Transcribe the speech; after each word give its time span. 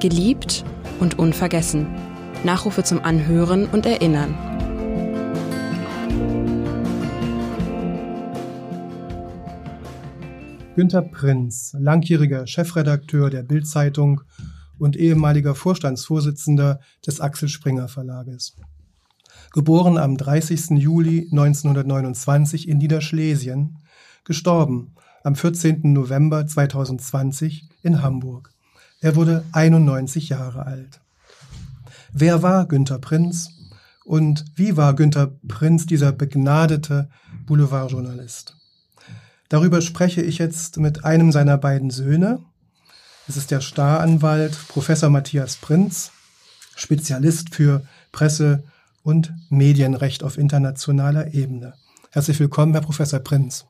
Geliebt 0.00 0.64
und 0.98 1.18
unvergessen. 1.18 1.86
Nachrufe 2.42 2.82
zum 2.82 3.04
Anhören 3.04 3.66
und 3.66 3.84
Erinnern. 3.84 4.34
Günter 10.74 11.02
Prinz, 11.02 11.76
langjähriger 11.78 12.46
Chefredakteur 12.46 13.28
der 13.28 13.42
Bild-Zeitung 13.42 14.22
und 14.78 14.96
ehemaliger 14.96 15.54
Vorstandsvorsitzender 15.54 16.80
des 17.06 17.20
Axel 17.20 17.50
Springer 17.50 17.88
Verlages. 17.88 18.56
Geboren 19.52 19.98
am 19.98 20.16
30. 20.16 20.78
Juli 20.78 21.28
1929 21.30 22.68
in 22.68 22.78
Niederschlesien, 22.78 23.76
gestorben 24.24 24.94
am 25.24 25.36
14. 25.36 25.92
November 25.92 26.46
2020 26.46 27.68
in 27.82 28.00
Hamburg. 28.00 28.50
Er 29.02 29.16
wurde 29.16 29.44
91 29.52 30.28
Jahre 30.28 30.66
alt. 30.66 31.00
Wer 32.12 32.42
war 32.42 32.66
Günter 32.66 32.98
Prinz 32.98 33.48
und 34.04 34.44
wie 34.56 34.76
war 34.76 34.94
Günter 34.94 35.32
Prinz 35.48 35.86
dieser 35.86 36.12
begnadete 36.12 37.08
Boulevardjournalist? 37.46 38.56
Darüber 39.48 39.80
spreche 39.80 40.20
ich 40.20 40.36
jetzt 40.36 40.76
mit 40.76 41.04
einem 41.04 41.32
seiner 41.32 41.56
beiden 41.56 41.90
Söhne. 41.90 42.40
Es 43.26 43.38
ist 43.38 43.50
der 43.50 43.62
Staranwalt 43.62 44.56
Professor 44.68 45.08
Matthias 45.08 45.56
Prinz, 45.56 46.10
Spezialist 46.76 47.54
für 47.54 47.82
Presse- 48.12 48.64
und 49.02 49.32
Medienrecht 49.48 50.22
auf 50.22 50.36
internationaler 50.36 51.32
Ebene. 51.32 51.72
Herzlich 52.10 52.38
willkommen, 52.38 52.72
Herr 52.72 52.82
Professor 52.82 53.20
Prinz. 53.20 53.64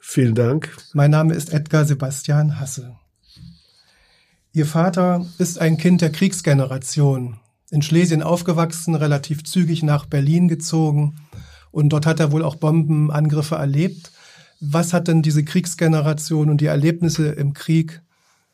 Vielen 0.00 0.34
Dank. 0.34 0.76
Mein 0.92 1.12
Name 1.12 1.34
ist 1.34 1.52
Edgar 1.52 1.84
Sebastian 1.84 2.58
Hasse. 2.58 2.96
Ihr 4.56 4.64
Vater 4.64 5.26
ist 5.36 5.60
ein 5.60 5.76
Kind 5.76 6.00
der 6.00 6.10
Kriegsgeneration, 6.10 7.36
in 7.70 7.82
Schlesien 7.82 8.22
aufgewachsen, 8.22 8.94
relativ 8.94 9.44
zügig 9.44 9.82
nach 9.82 10.06
Berlin 10.06 10.48
gezogen 10.48 11.16
und 11.72 11.90
dort 11.90 12.06
hat 12.06 12.20
er 12.20 12.32
wohl 12.32 12.42
auch 12.42 12.56
Bombenangriffe 12.56 13.56
erlebt. 13.56 14.12
Was 14.58 14.94
hat 14.94 15.08
denn 15.08 15.20
diese 15.20 15.44
Kriegsgeneration 15.44 16.48
und 16.48 16.62
die 16.62 16.66
Erlebnisse 16.66 17.32
im 17.32 17.52
Krieg 17.52 18.00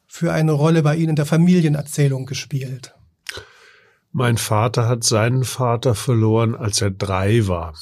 für 0.08 0.32
eine 0.32 0.50
Rolle 0.50 0.82
bei 0.82 0.96
Ihnen 0.96 1.10
in 1.10 1.14
der 1.14 1.24
Familienerzählung 1.24 2.26
gespielt? 2.26 2.96
Mein 4.10 4.38
Vater 4.38 4.88
hat 4.88 5.04
seinen 5.04 5.44
Vater 5.44 5.94
verloren, 5.94 6.56
als 6.56 6.82
er 6.82 6.90
drei 6.90 7.46
war. 7.46 7.74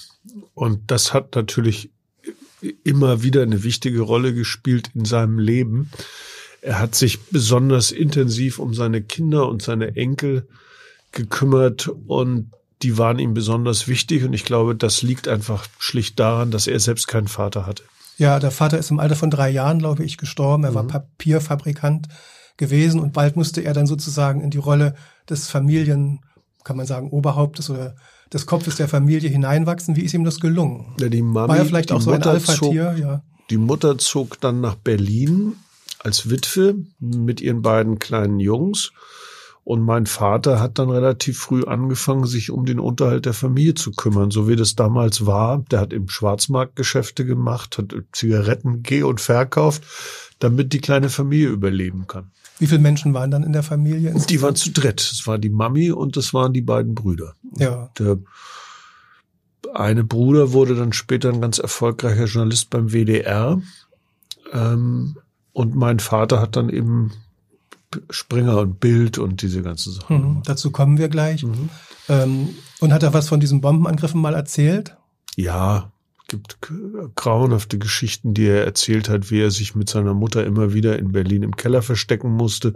Und 0.52 0.90
das 0.90 1.14
hat 1.14 1.36
natürlich 1.36 1.90
immer 2.84 3.22
wieder 3.22 3.40
eine 3.40 3.62
wichtige 3.62 4.02
Rolle 4.02 4.34
gespielt 4.34 4.90
in 4.94 5.06
seinem 5.06 5.38
Leben. 5.38 5.90
Er 6.62 6.78
hat 6.78 6.94
sich 6.94 7.20
besonders 7.30 7.90
intensiv 7.90 8.58
um 8.58 8.74
seine 8.74 9.02
Kinder 9.02 9.48
und 9.48 9.62
seine 9.62 9.96
Enkel 9.96 10.46
gekümmert 11.12 11.88
und 12.06 12.52
die 12.82 12.96
waren 12.98 13.18
ihm 13.18 13.34
besonders 13.34 13.88
wichtig 13.88 14.24
und 14.24 14.32
ich 14.32 14.44
glaube, 14.44 14.74
das 14.74 15.02
liegt 15.02 15.28
einfach 15.28 15.66
schlicht 15.78 16.18
daran, 16.18 16.50
dass 16.50 16.66
er 16.66 16.80
selbst 16.80 17.08
keinen 17.08 17.28
Vater 17.28 17.66
hatte. 17.66 17.82
Ja, 18.16 18.38
der 18.38 18.50
Vater 18.50 18.78
ist 18.78 18.90
im 18.90 19.00
Alter 19.00 19.16
von 19.16 19.30
drei 19.30 19.50
Jahren, 19.50 19.78
glaube 19.78 20.04
ich, 20.04 20.18
gestorben. 20.18 20.64
Er 20.64 20.70
mhm. 20.70 20.74
war 20.74 20.86
Papierfabrikant 20.86 22.08
gewesen 22.56 23.00
und 23.00 23.12
bald 23.12 23.36
musste 23.36 23.62
er 23.62 23.72
dann 23.72 23.86
sozusagen 23.86 24.42
in 24.42 24.50
die 24.50 24.58
Rolle 24.58 24.94
des 25.28 25.48
Familien, 25.48 26.20
kann 26.62 26.76
man 26.76 26.86
sagen, 26.86 27.10
Oberhauptes 27.10 27.70
oder 27.70 27.96
des 28.32 28.46
Kopfes 28.46 28.76
der 28.76 28.88
Familie 28.88 29.30
hineinwachsen. 29.30 29.96
Wie 29.96 30.02
ist 30.02 30.14
ihm 30.14 30.24
das 30.24 30.40
gelungen? 30.40 30.94
Ja, 31.00 31.08
die 31.08 31.22
Mami, 31.22 31.48
war 31.48 31.56
er 31.56 31.64
vielleicht 31.64 31.92
auch 31.92 32.00
so 32.00 32.12
ein 32.12 32.22
Alpha-Tier? 32.22 32.96
Ja. 32.98 33.22
Die 33.48 33.56
Mutter 33.56 33.98
zog 33.98 34.40
dann 34.40 34.60
nach 34.60 34.76
Berlin 34.76 35.54
als 36.02 36.30
Witwe 36.30 36.76
mit 36.98 37.40
ihren 37.40 37.62
beiden 37.62 37.98
kleinen 37.98 38.40
Jungs 38.40 38.92
und 39.62 39.82
mein 39.82 40.06
Vater 40.06 40.58
hat 40.58 40.78
dann 40.78 40.90
relativ 40.90 41.38
früh 41.38 41.64
angefangen, 41.64 42.26
sich 42.26 42.50
um 42.50 42.64
den 42.64 42.80
Unterhalt 42.80 43.26
der 43.26 43.34
Familie 43.34 43.74
zu 43.74 43.92
kümmern, 43.92 44.30
so 44.30 44.48
wie 44.48 44.56
das 44.56 44.74
damals 44.74 45.26
war. 45.26 45.64
Der 45.70 45.80
hat 45.80 45.92
im 45.92 46.08
Schwarzmarkt 46.08 46.76
Geschäfte 46.76 47.24
gemacht, 47.24 47.78
hat 47.78 47.94
Zigaretten 48.12 48.82
geh- 48.82 49.02
und 49.02 49.20
verkauft, 49.20 49.82
damit 50.38 50.72
die 50.72 50.80
kleine 50.80 51.08
Familie 51.08 51.50
überleben 51.50 52.06
kann. 52.06 52.30
Wie 52.58 52.66
viele 52.66 52.80
Menschen 52.80 53.14
waren 53.14 53.30
dann 53.30 53.42
in 53.42 53.52
der 53.52 53.62
Familie? 53.62 54.14
Die 54.28 54.42
waren 54.42 54.56
zu 54.56 54.70
dritt. 54.70 55.00
Es 55.00 55.26
war 55.26 55.38
die 55.38 55.50
Mami 55.50 55.92
und 55.92 56.16
es 56.16 56.34
waren 56.34 56.52
die 56.52 56.62
beiden 56.62 56.94
Brüder. 56.94 57.34
Ja. 57.56 57.90
Der 57.98 58.18
eine 59.72 60.04
Bruder 60.04 60.52
wurde 60.52 60.74
dann 60.74 60.92
später 60.92 61.28
ein 61.28 61.40
ganz 61.40 61.58
erfolgreicher 61.58 62.24
Journalist 62.24 62.70
beim 62.70 62.92
WDR. 62.92 63.60
Ähm, 64.52 65.16
und 65.52 65.74
mein 65.74 65.98
Vater 65.98 66.40
hat 66.40 66.56
dann 66.56 66.68
eben 66.68 67.12
Springer 68.10 68.58
und 68.58 68.78
Bild 68.80 69.18
und 69.18 69.42
diese 69.42 69.62
ganzen 69.62 69.92
Sachen. 69.92 70.16
Mhm, 70.16 70.42
dazu 70.44 70.70
kommen 70.70 70.98
wir 70.98 71.08
gleich. 71.08 71.42
Mhm. 71.42 71.68
Ähm, 72.08 72.48
und 72.80 72.92
hat 72.92 73.02
er 73.02 73.12
was 73.12 73.28
von 73.28 73.40
diesen 73.40 73.60
Bombenangriffen 73.60 74.20
mal 74.20 74.34
erzählt? 74.34 74.96
Ja, 75.36 75.90
gibt 76.28 76.58
grauenhafte 77.16 77.78
Geschichten, 77.78 78.34
die 78.34 78.46
er 78.46 78.64
erzählt 78.64 79.08
hat, 79.08 79.30
wie 79.30 79.40
er 79.40 79.50
sich 79.50 79.74
mit 79.74 79.90
seiner 79.90 80.14
Mutter 80.14 80.44
immer 80.46 80.72
wieder 80.72 80.98
in 80.98 81.12
Berlin 81.12 81.42
im 81.42 81.56
Keller 81.56 81.82
verstecken 81.82 82.30
musste. 82.30 82.74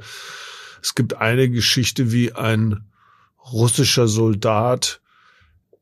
Es 0.82 0.94
gibt 0.94 1.14
eine 1.14 1.48
Geschichte, 1.48 2.12
wie 2.12 2.32
ein 2.32 2.84
russischer 3.52 4.08
Soldat 4.08 5.00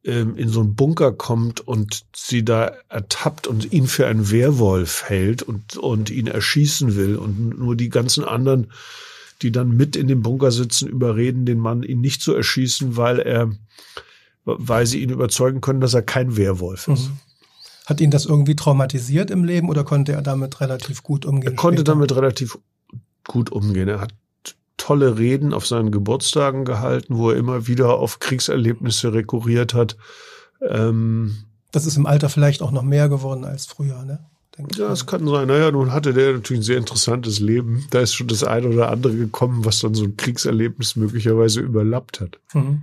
ähm, 0.05 0.37
in 0.37 0.49
so 0.49 0.61
einen 0.61 0.75
Bunker 0.75 1.13
kommt 1.13 1.61
und 1.61 2.05
sie 2.15 2.45
da 2.45 2.73
ertappt 2.89 3.47
und 3.47 3.73
ihn 3.73 3.87
für 3.87 4.07
einen 4.07 4.31
Werwolf 4.31 5.05
hält 5.05 5.43
und, 5.43 5.77
und 5.77 6.11
ihn 6.11 6.27
erschießen 6.27 6.97
will 6.97 7.17
und 7.17 7.59
nur 7.59 7.77
die 7.77 7.89
ganzen 7.89 8.25
anderen 8.25 8.69
die 9.43 9.53
dann 9.53 9.77
mit 9.77 9.97
in 9.97 10.09
dem 10.09 10.23
Bunker 10.23 10.51
sitzen, 10.51 10.89
überreden 10.89 11.45
den 11.45 11.59
Mann, 11.59 11.83
ihn 11.83 12.01
nicht 12.01 12.23
zu 12.23 12.35
erschießen, 12.35 12.97
weil 12.97 13.19
er, 13.19 13.51
weil 14.45 14.87
sie 14.87 15.03
ihn 15.03 15.11
überzeugen 15.11 15.61
können, 15.61 15.81
dass 15.81 15.95
er 15.95 16.03
kein 16.03 16.37
Werwolf 16.37 16.89
ist. 16.89 17.09
Mhm. 17.09 17.19
Hat 17.87 18.01
ihn 18.01 18.11
das 18.11 18.27
irgendwie 18.27 18.55
traumatisiert 18.55 19.31
im 19.31 19.45
Leben 19.45 19.69
oder 19.69 19.85
konnte 19.85 20.13
er 20.13 20.23
damit 20.23 20.61
relativ 20.61 21.03
gut 21.03 21.27
umgehen? 21.27 21.53
Er 21.53 21.57
konnte 21.57 21.81
später? 21.81 21.93
damit 21.93 22.15
relativ 22.15 22.59
gut 23.27 23.51
umgehen. 23.51 23.89
Er 23.89 24.01
hat 24.01 24.15
tolle 24.93 25.17
Reden 25.17 25.55
auf 25.55 25.67
seinen 25.67 25.91
Geburtstagen 25.91 26.67
gehalten, 26.67 27.17
wo 27.17 27.31
er 27.31 27.39
immer 27.39 27.67
wieder 27.67 27.95
auf 27.95 28.19
Kriegserlebnisse 28.19 29.15
rekurriert 29.15 29.73
hat. 29.73 29.97
Ähm, 30.61 31.45
das 31.71 31.87
ist 31.87 31.97
im 31.97 32.05
Alter 32.05 32.29
vielleicht 32.29 32.61
auch 32.61 32.73
noch 32.73 32.83
mehr 32.83 33.09
geworden 33.09 33.47
als 33.47 33.65
früher, 33.65 34.05
ne? 34.05 34.19
Ja, 34.77 34.93
es 34.93 35.07
kann 35.07 35.27
sein. 35.27 35.49
Naja, 35.49 35.71
nun 35.71 35.93
hatte 35.93 36.13
der 36.13 36.35
natürlich 36.35 36.61
ein 36.61 36.65
sehr 36.65 36.77
interessantes 36.77 37.41
Leben. 37.41 37.87
Da 37.89 38.01
ist 38.01 38.13
schon 38.13 38.27
das 38.29 38.45
eine 38.45 38.69
oder 38.69 38.91
andere 38.91 39.17
gekommen, 39.17 39.65
was 39.65 39.81
dann 39.81 39.95
so 39.95 40.05
ein 40.05 40.19
Kriegserlebnis 40.19 40.95
möglicherweise 40.95 41.61
überlappt 41.61 42.21
hat. 42.21 42.39
Mhm. 42.53 42.83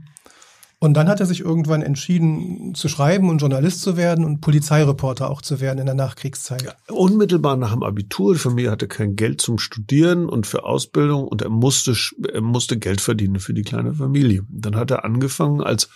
Und 0.82 0.94
dann 0.94 1.10
hat 1.10 1.20
er 1.20 1.26
sich 1.26 1.42
irgendwann 1.42 1.82
entschieden 1.82 2.74
zu 2.74 2.88
schreiben 2.88 3.30
und 3.30 3.40
Journalist 3.40 3.82
zu 3.82 3.98
werden 3.98 4.24
und 4.24 4.40
Polizeireporter 4.40 5.30
auch 5.30 5.42
zu 5.42 5.60
werden 5.60 5.80
in 5.80 5.86
der 5.86 5.96
Nachkriegszeit. 5.96 6.64
Ja, 6.64 6.74
unmittelbar 6.88 7.58
nach 7.58 7.74
dem 7.74 7.84
Abitur. 7.84 8.34
Die 8.34 8.40
Familie 8.40 8.72
hatte 8.72 8.88
kein 8.88 9.18
Geld 9.18 9.42
zum 9.42 9.60
Studieren 9.60 10.30
und 10.30 10.48
für 10.48 10.64
Ausbildung 10.64 11.28
und 11.28 11.42
er 11.42 11.50
musste, 11.50 11.94
er 12.32 12.40
musste 12.40 12.80
Geld 12.80 13.02
verdienen 13.02 13.42
für 13.42 13.54
die 13.54 13.64
kleine 13.64 13.94
Familie. 13.94 14.46
Dann 14.48 14.78
hat 14.78 14.90
er 14.90 15.04
angefangen 15.04 15.62
als 15.62 15.90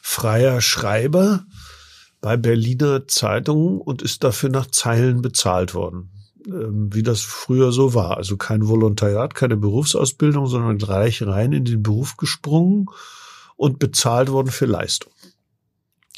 freier 0.00 0.60
Schreiber 0.60 1.44
bei 2.20 2.36
Berliner 2.36 3.08
Zeitungen 3.08 3.80
und 3.80 4.00
ist 4.00 4.22
dafür 4.22 4.50
nach 4.50 4.66
Zeilen 4.66 5.22
bezahlt 5.22 5.74
worden, 5.74 6.10
ähm, 6.46 6.90
wie 6.92 7.02
das 7.02 7.22
früher 7.22 7.72
so 7.72 7.94
war. 7.94 8.16
Also 8.16 8.36
kein 8.36 8.68
Volontariat, 8.68 9.34
keine 9.34 9.56
Berufsausbildung, 9.56 10.46
sondern 10.46 10.78
gleich 10.78 11.20
rein 11.26 11.52
in 11.52 11.64
den 11.64 11.82
Beruf 11.82 12.16
gesprungen 12.16 12.86
und 13.60 13.78
bezahlt 13.78 14.30
worden 14.30 14.50
für 14.50 14.64
Leistung. 14.64 15.12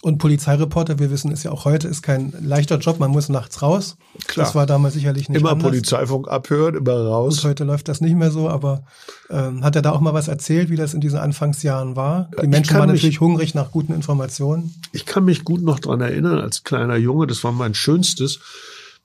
Und 0.00 0.18
Polizeireporter, 0.18 1.00
wir 1.00 1.10
wissen 1.10 1.32
es 1.32 1.42
ja 1.42 1.50
auch 1.50 1.64
heute, 1.64 1.88
ist 1.88 2.02
kein 2.02 2.32
leichter 2.40 2.78
Job. 2.78 3.00
Man 3.00 3.10
muss 3.10 3.28
nachts 3.28 3.62
raus. 3.62 3.96
Klar. 4.28 4.46
Das 4.46 4.54
war 4.54 4.64
damals 4.64 4.94
sicherlich 4.94 5.28
nicht 5.28 5.40
Immer 5.40 5.50
anders. 5.50 5.70
Polizeifunk 5.70 6.28
abhören, 6.28 6.76
immer 6.76 6.94
raus. 6.94 7.38
Und 7.38 7.50
heute 7.50 7.64
läuft 7.64 7.88
das 7.88 8.00
nicht 8.00 8.14
mehr 8.14 8.30
so, 8.30 8.48
aber 8.48 8.84
ähm, 9.28 9.64
hat 9.64 9.74
er 9.74 9.82
da 9.82 9.90
auch 9.90 10.00
mal 10.00 10.14
was 10.14 10.28
erzählt, 10.28 10.70
wie 10.70 10.76
das 10.76 10.94
in 10.94 11.00
diesen 11.00 11.18
Anfangsjahren 11.18 11.96
war? 11.96 12.30
Die 12.40 12.46
Menschen 12.46 12.78
waren 12.78 12.88
natürlich 12.88 13.20
hungrig 13.20 13.54
nach 13.54 13.72
guten 13.72 13.92
Informationen. 13.92 14.72
Ich 14.92 15.04
kann 15.04 15.24
mich 15.24 15.42
gut 15.42 15.62
noch 15.62 15.80
dran 15.80 16.00
erinnern, 16.00 16.38
als 16.38 16.62
kleiner 16.62 16.96
Junge, 16.96 17.26
das 17.26 17.42
war 17.42 17.52
mein 17.52 17.74
Schönstes, 17.74 18.38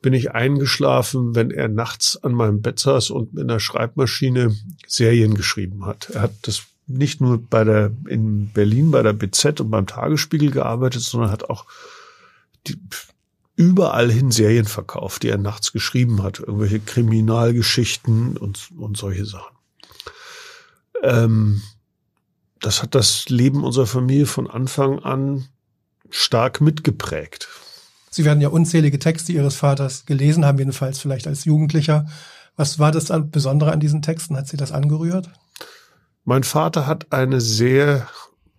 bin 0.04 0.14
ich 0.14 0.32
eingeschlafen, 0.32 1.34
wenn 1.34 1.50
er 1.50 1.70
nachts 1.70 2.24
an 2.24 2.34
meinem 2.34 2.62
Bett 2.62 2.78
saß 2.78 3.10
und 3.10 3.34
mit 3.34 3.44
einer 3.44 3.60
Schreibmaschine 3.60 4.56
Serien 4.86 5.34
geschrieben 5.34 5.88
hat. 5.88 6.12
Er 6.14 6.22
hat 6.22 6.34
das 6.44 6.66
nicht 6.88 7.22
nur 7.22 7.42
bei 7.42 7.64
der, 7.64 7.92
in 8.08 8.50
Berlin 8.50 8.92
bei 8.92 9.04
der 9.04 9.14
BZ 9.14 9.60
und 9.62 9.70
beim 9.70 9.88
Tagesspiegel 9.88 10.52
gearbeitet, 10.52 11.02
sondern 11.02 11.32
hat 11.32 11.50
auch 11.50 11.66
die, 12.66 12.80
überall 13.56 14.12
hin 14.12 14.32
Serien 14.32 14.66
verkauft, 14.66 15.24
die 15.24 15.30
er 15.30 15.38
nachts 15.38 15.74
geschrieben 15.74 16.24
hat. 16.24 16.40
Irgendwelche 16.40 16.80
Kriminalgeschichten 16.80 18.38
und, 18.38 18.70
und 18.78 18.98
solche 18.98 19.26
Sachen. 19.26 19.56
Ähm, 21.04 21.62
das 22.62 22.82
hat 22.82 22.96
das 22.96 23.30
Leben 23.30 23.64
unserer 23.64 23.88
Familie 23.88 24.26
von 24.26 24.50
Anfang 24.50 25.00
an 25.00 25.46
stark 26.10 26.62
mitgeprägt. 26.62 27.50
Sie 28.10 28.26
werden 28.26 28.42
ja 28.42 28.50
unzählige 28.50 29.00
Texte 29.00 29.34
Ihres 29.34 29.56
Vaters 29.56 30.06
gelesen 30.06 30.46
haben, 30.46 30.58
jedenfalls 30.58 31.00
vielleicht 31.00 31.28
als 31.28 31.46
Jugendlicher. 31.46 32.08
Was 32.56 32.80
war 32.80 32.92
das 32.92 33.12
Besondere 33.30 33.72
an 33.72 33.80
diesen 33.80 34.02
Texten? 34.02 34.36
Hat 34.38 34.48
Sie 34.48 34.58
das 34.58 34.72
angerührt? 34.72 35.30
Mein 36.30 36.44
Vater 36.44 36.86
hat 36.86 37.14
eine 37.14 37.40
sehr 37.40 38.10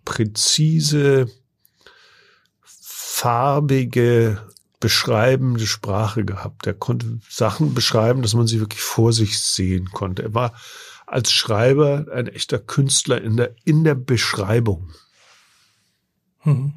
präzise, 0.03 1.29
farbige, 2.63 4.41
beschreibende 4.79 5.67
Sprache 5.67 6.25
gehabt. 6.25 6.65
Er 6.65 6.73
konnte 6.73 7.19
Sachen 7.29 7.75
beschreiben, 7.75 8.23
dass 8.23 8.33
man 8.33 8.47
sie 8.47 8.59
wirklich 8.59 8.81
vor 8.81 9.13
sich 9.13 9.39
sehen 9.39 9.91
konnte. 9.91 10.23
Er 10.23 10.33
war 10.33 10.55
als 11.05 11.31
Schreiber 11.31 12.07
ein 12.11 12.25
echter 12.25 12.57
Künstler 12.57 13.21
in 13.21 13.37
der, 13.37 13.53
in 13.65 13.83
der 13.83 13.93
Beschreibung. 13.93 14.89
Mhm. 16.43 16.73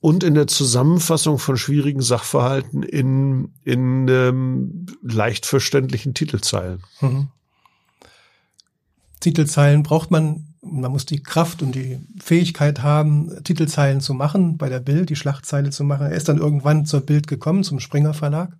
Und 0.00 0.24
in 0.24 0.32
der 0.32 0.46
Zusammenfassung 0.46 1.38
von 1.38 1.58
schwierigen 1.58 2.00
Sachverhalten 2.00 2.82
in, 2.84 3.52
in 3.64 4.08
ähm, 4.08 4.86
leicht 5.02 5.44
verständlichen 5.44 6.14
Titelzeilen. 6.14 6.84
Mhm. 7.02 7.28
Titelzeilen 9.20 9.82
braucht 9.82 10.10
man, 10.10 10.46
man 10.62 10.90
muss 10.90 11.06
die 11.06 11.22
Kraft 11.22 11.62
und 11.62 11.74
die 11.74 12.00
Fähigkeit 12.20 12.82
haben, 12.82 13.30
Titelzeilen 13.44 14.00
zu 14.00 14.14
machen, 14.14 14.56
bei 14.56 14.68
der 14.68 14.80
Bild, 14.80 15.10
die 15.10 15.16
Schlachtzeile 15.16 15.70
zu 15.70 15.84
machen. 15.84 16.06
Er 16.06 16.16
ist 16.16 16.28
dann 16.28 16.38
irgendwann 16.38 16.86
zur 16.86 17.00
Bild 17.00 17.26
gekommen, 17.26 17.62
zum 17.62 17.80
Springer 17.80 18.14
Verlag 18.14 18.56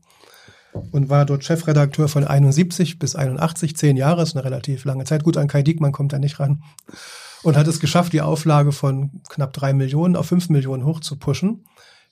und 0.92 1.08
war 1.08 1.24
dort 1.24 1.44
Chefredakteur 1.44 2.08
von 2.08 2.24
71 2.24 2.98
bis 2.98 3.16
81, 3.16 3.76
zehn 3.76 3.96
Jahre, 3.96 4.22
ist 4.22 4.36
eine 4.36 4.44
relativ 4.44 4.84
lange 4.84 5.04
Zeit. 5.04 5.24
Gut, 5.24 5.36
an 5.36 5.48
Kai 5.48 5.62
Diekmann 5.62 5.92
kommt 5.92 6.12
er 6.12 6.18
nicht 6.18 6.38
ran. 6.40 6.62
Und 7.42 7.56
hat 7.56 7.66
es 7.66 7.80
geschafft, 7.80 8.12
die 8.12 8.20
Auflage 8.20 8.70
von 8.70 9.22
knapp 9.28 9.52
drei 9.52 9.72
Millionen 9.72 10.14
auf 10.14 10.26
fünf 10.26 10.50
Millionen 10.50 10.84
hoch 10.84 11.00
zu 11.00 11.16
pushen. 11.16 11.64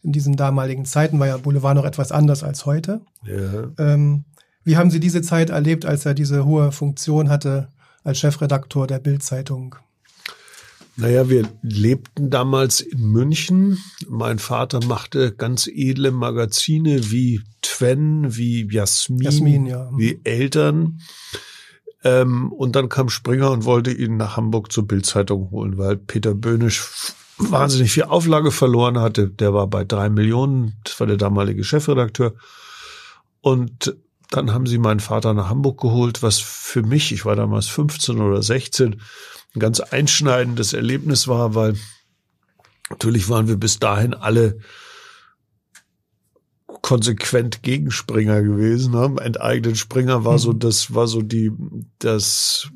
In 0.03 0.13
diesen 0.13 0.37
damaligen 0.37 0.85
Zeiten 0.85 1.19
war 1.19 1.27
ja 1.27 1.37
Boulevard 1.37 1.77
noch 1.77 1.85
etwas 1.85 2.13
anders 2.13 2.43
als 2.43 2.67
heute. 2.67 3.03
Ja. 3.25 3.71
Ähm, 3.79 4.25
wie 4.65 4.77
haben 4.77 4.91
Sie 4.91 5.01
diese 5.01 5.23
Zeit 5.23 5.51
erlebt, 5.51 5.85
als 5.85 6.07
er 6.07 6.15
diese 6.15 6.45
hohe 6.45 6.73
Funktion 6.73 7.29
hatte 7.29 7.69
als 8.09 8.19
Chefredaktor 8.21 8.87
der 8.87 8.99
Bild-Zeitung? 8.99 9.77
Naja, 10.97 11.29
wir 11.29 11.49
lebten 11.63 12.31
damals 12.31 12.81
in 12.81 13.03
München. 13.03 13.79
Mein 14.09 14.39
Vater 14.39 14.83
machte 14.85 15.33
ganz 15.33 15.69
edle 15.69 16.11
Magazine 16.11 17.11
wie 17.11 17.43
Twen, 17.63 18.35
wie 18.37 18.67
Jasmin, 18.69 19.23
Jasmin 19.23 19.67
ja. 19.67 19.91
wie 19.97 20.21
Eltern. 20.25 21.01
Ähm, 22.03 22.51
und 22.51 22.75
dann 22.75 22.89
kam 22.89 23.11
Springer 23.11 23.51
und 23.51 23.65
wollte 23.65 23.93
ihn 23.93 24.17
nach 24.17 24.37
Hamburg 24.37 24.73
zur 24.73 24.89
Bildzeitung 24.89 25.51
holen, 25.51 25.77
weil 25.77 25.97
Peter 25.99 26.35
Böhnisch 26.35 26.85
wahnsinnig 27.37 27.93
viel 27.93 28.05
Auflage 28.05 28.51
verloren 28.51 28.99
hatte. 28.99 29.29
Der 29.29 29.53
war 29.53 29.67
bei 29.67 29.85
drei 29.85 30.09
Millionen, 30.09 30.79
das 30.83 30.99
war 30.99 31.07
der 31.07 31.19
damalige 31.19 31.63
Chefredakteur. 31.63 32.35
Und 33.41 33.95
dann 34.31 34.53
haben 34.53 34.67
sie 34.67 34.79
meinen 34.79 35.01
Vater 35.01 35.33
nach 35.35 35.49
Hamburg 35.49 35.81
geholt, 35.81 36.23
was 36.23 36.39
für 36.39 36.83
mich, 36.83 37.13
ich 37.13 37.25
war 37.25 37.37
damals 37.37 37.67
15 37.67 38.21
oder 38.21 38.43
16, 38.43 39.01
ein 39.55 39.61
ganz 39.61 39.81
einschneidendes 39.81 40.75
Erlebnis 40.75 41.29
war, 41.29 41.55
weil 41.55 41.77
natürlich 42.91 43.29
waren 43.29 43.49
wir 43.49 43.57
bis 43.57 43.79
dahin 43.79 44.15
alle 44.15 44.59
konsequent 46.83 47.63
Gegenspringer 47.63 48.43
gewesen 48.43 48.95
haben. 48.95 49.19
Enteignet 49.19 49.79
Springer 49.79 50.25
war 50.25 50.39
so, 50.39 50.53
mhm. 50.53 50.59
das 50.61 50.95
war 50.95 51.07
so 51.07 51.23
die, 51.23 51.51
das, 51.99 52.69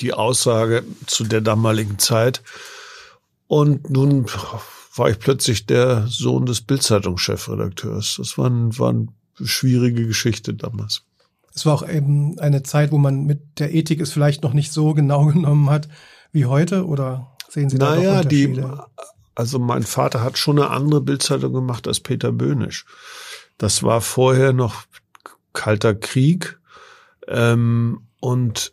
die 0.00 0.12
Aussage 0.12 0.84
zu 1.06 1.24
der 1.24 1.40
damaligen 1.40 1.98
Zeit. 1.98 2.42
Und 3.46 3.88
nun 3.88 4.26
war 4.94 5.10
ich 5.10 5.18
plötzlich 5.18 5.66
der 5.66 6.06
Sohn 6.08 6.46
des 6.46 6.60
Bildzeitungschefredakteurs. 6.60 8.16
Das 8.18 8.36
war, 8.36 8.50
ein, 8.50 8.78
war 8.78 8.90
eine 8.90 9.08
schwierige 9.44 10.06
Geschichte 10.06 10.54
damals. 10.54 11.02
Es 11.54 11.66
war 11.66 11.74
auch 11.74 11.88
eben 11.88 12.38
eine 12.38 12.62
Zeit, 12.62 12.92
wo 12.92 12.98
man 12.98 13.24
mit 13.24 13.58
der 13.58 13.74
Ethik 13.74 14.00
es 14.00 14.12
vielleicht 14.12 14.42
noch 14.42 14.52
nicht 14.52 14.72
so 14.72 14.94
genau 14.94 15.26
genommen 15.32 15.70
hat 15.70 15.88
wie 16.32 16.46
heute, 16.46 16.86
oder 16.86 17.36
sehen 17.48 17.70
Sie 17.70 17.78
da 17.78 17.96
naja, 17.96 18.22
die, 18.22 18.62
also 19.34 19.58
mein 19.58 19.82
Vater 19.82 20.22
hat 20.22 20.36
schon 20.36 20.58
eine 20.58 20.70
andere 20.70 21.00
Bildzeitung 21.00 21.52
gemacht 21.52 21.88
als 21.88 22.00
Peter 22.00 22.32
Böhnisch. 22.32 22.84
Das 23.56 23.82
war 23.82 24.00
vorher 24.00 24.52
noch 24.52 24.84
kalter 25.52 25.94
Krieg 25.94 26.58
ähm, 27.26 28.02
und 28.20 28.72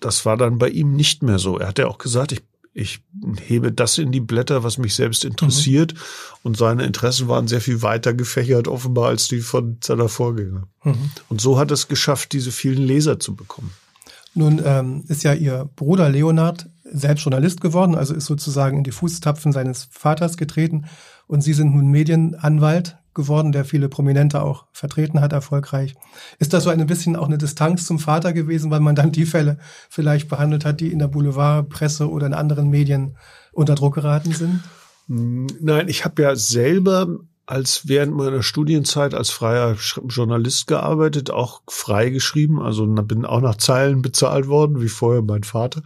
das 0.00 0.24
war 0.24 0.36
dann 0.36 0.58
bei 0.58 0.68
ihm 0.68 0.92
nicht 0.92 1.22
mehr 1.22 1.38
so. 1.38 1.58
Er 1.58 1.68
hat 1.68 1.78
ja 1.78 1.86
auch 1.86 1.98
gesagt, 1.98 2.32
ich 2.32 2.42
ich 2.74 3.04
hebe 3.40 3.72
das 3.72 3.98
in 3.98 4.10
die 4.10 4.20
Blätter, 4.20 4.64
was 4.64 4.78
mich 4.78 4.96
selbst 4.96 5.24
interessiert. 5.24 5.94
Mhm. 5.94 5.98
Und 6.42 6.56
seine 6.56 6.84
Interessen 6.84 7.28
waren 7.28 7.46
sehr 7.46 7.60
viel 7.60 7.82
weiter 7.82 8.12
gefächert, 8.12 8.66
offenbar, 8.66 9.08
als 9.08 9.28
die 9.28 9.40
von 9.40 9.78
seiner 9.82 10.08
Vorgänger. 10.08 10.66
Mhm. 10.82 11.10
Und 11.28 11.40
so 11.40 11.56
hat 11.56 11.70
es 11.70 11.86
geschafft, 11.86 12.32
diese 12.32 12.50
vielen 12.50 12.82
Leser 12.82 13.20
zu 13.20 13.36
bekommen. 13.36 13.70
Nun 14.34 14.60
ähm, 14.64 15.04
ist 15.06 15.22
ja 15.22 15.32
Ihr 15.32 15.70
Bruder 15.76 16.10
Leonard 16.10 16.68
selbst 16.82 17.22
Journalist 17.22 17.60
geworden, 17.60 17.94
also 17.94 18.12
ist 18.12 18.26
sozusagen 18.26 18.78
in 18.78 18.84
die 18.84 18.90
Fußtapfen 18.90 19.52
seines 19.52 19.88
Vaters 19.92 20.36
getreten. 20.36 20.86
Und 21.28 21.42
Sie 21.42 21.52
sind 21.52 21.74
nun 21.74 21.86
Medienanwalt 21.86 22.98
geworden, 23.14 23.52
der 23.52 23.64
viele 23.64 23.88
Prominente 23.88 24.42
auch 24.42 24.66
vertreten 24.72 25.20
hat, 25.20 25.32
erfolgreich. 25.32 25.94
Ist 26.38 26.52
das 26.52 26.64
so 26.64 26.70
ein 26.70 26.86
bisschen 26.86 27.16
auch 27.16 27.26
eine 27.26 27.38
Distanz 27.38 27.86
zum 27.86 27.98
Vater 27.98 28.32
gewesen, 28.32 28.70
weil 28.70 28.80
man 28.80 28.94
dann 28.94 29.12
die 29.12 29.26
Fälle 29.26 29.58
vielleicht 29.88 30.28
behandelt 30.28 30.64
hat, 30.64 30.80
die 30.80 30.92
in 30.92 30.98
der 30.98 31.08
Boulevardpresse 31.08 32.10
oder 32.10 32.26
in 32.26 32.34
anderen 32.34 32.70
Medien 32.70 33.16
unter 33.52 33.74
Druck 33.74 33.94
geraten 33.94 34.32
sind? 34.32 34.60
Nein, 35.06 35.88
ich 35.88 36.04
habe 36.04 36.22
ja 36.22 36.34
selber 36.36 37.06
als 37.46 37.88
während 37.88 38.14
meiner 38.14 38.42
Studienzeit 38.42 39.14
als 39.14 39.30
freier 39.30 39.76
Journalist 40.06 40.66
gearbeitet, 40.66 41.30
auch 41.30 41.62
frei 41.68 42.10
geschrieben, 42.10 42.60
also 42.60 42.86
bin 42.86 43.26
auch 43.26 43.40
nach 43.40 43.56
Zeilen 43.56 44.00
bezahlt 44.00 44.48
worden, 44.48 44.80
wie 44.80 44.88
vorher 44.88 45.22
mein 45.22 45.44
Vater. 45.44 45.82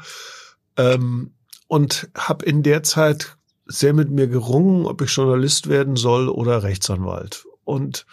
Ähm, 0.77 1.33
und 1.67 2.09
habe 2.15 2.45
in 2.45 2.63
der 2.63 2.83
Zeit 2.83 3.38
sehr 3.69 3.93
mit 3.93 4.11
mir 4.11 4.27
gerungen, 4.27 4.87
ob 4.87 5.01
ich 5.03 5.15
Journalist 5.15 5.69
werden 5.69 5.97
soll 5.97 6.29
oder 6.29 6.63
Rechtsanwalt. 6.63 7.47
Und 7.65 8.07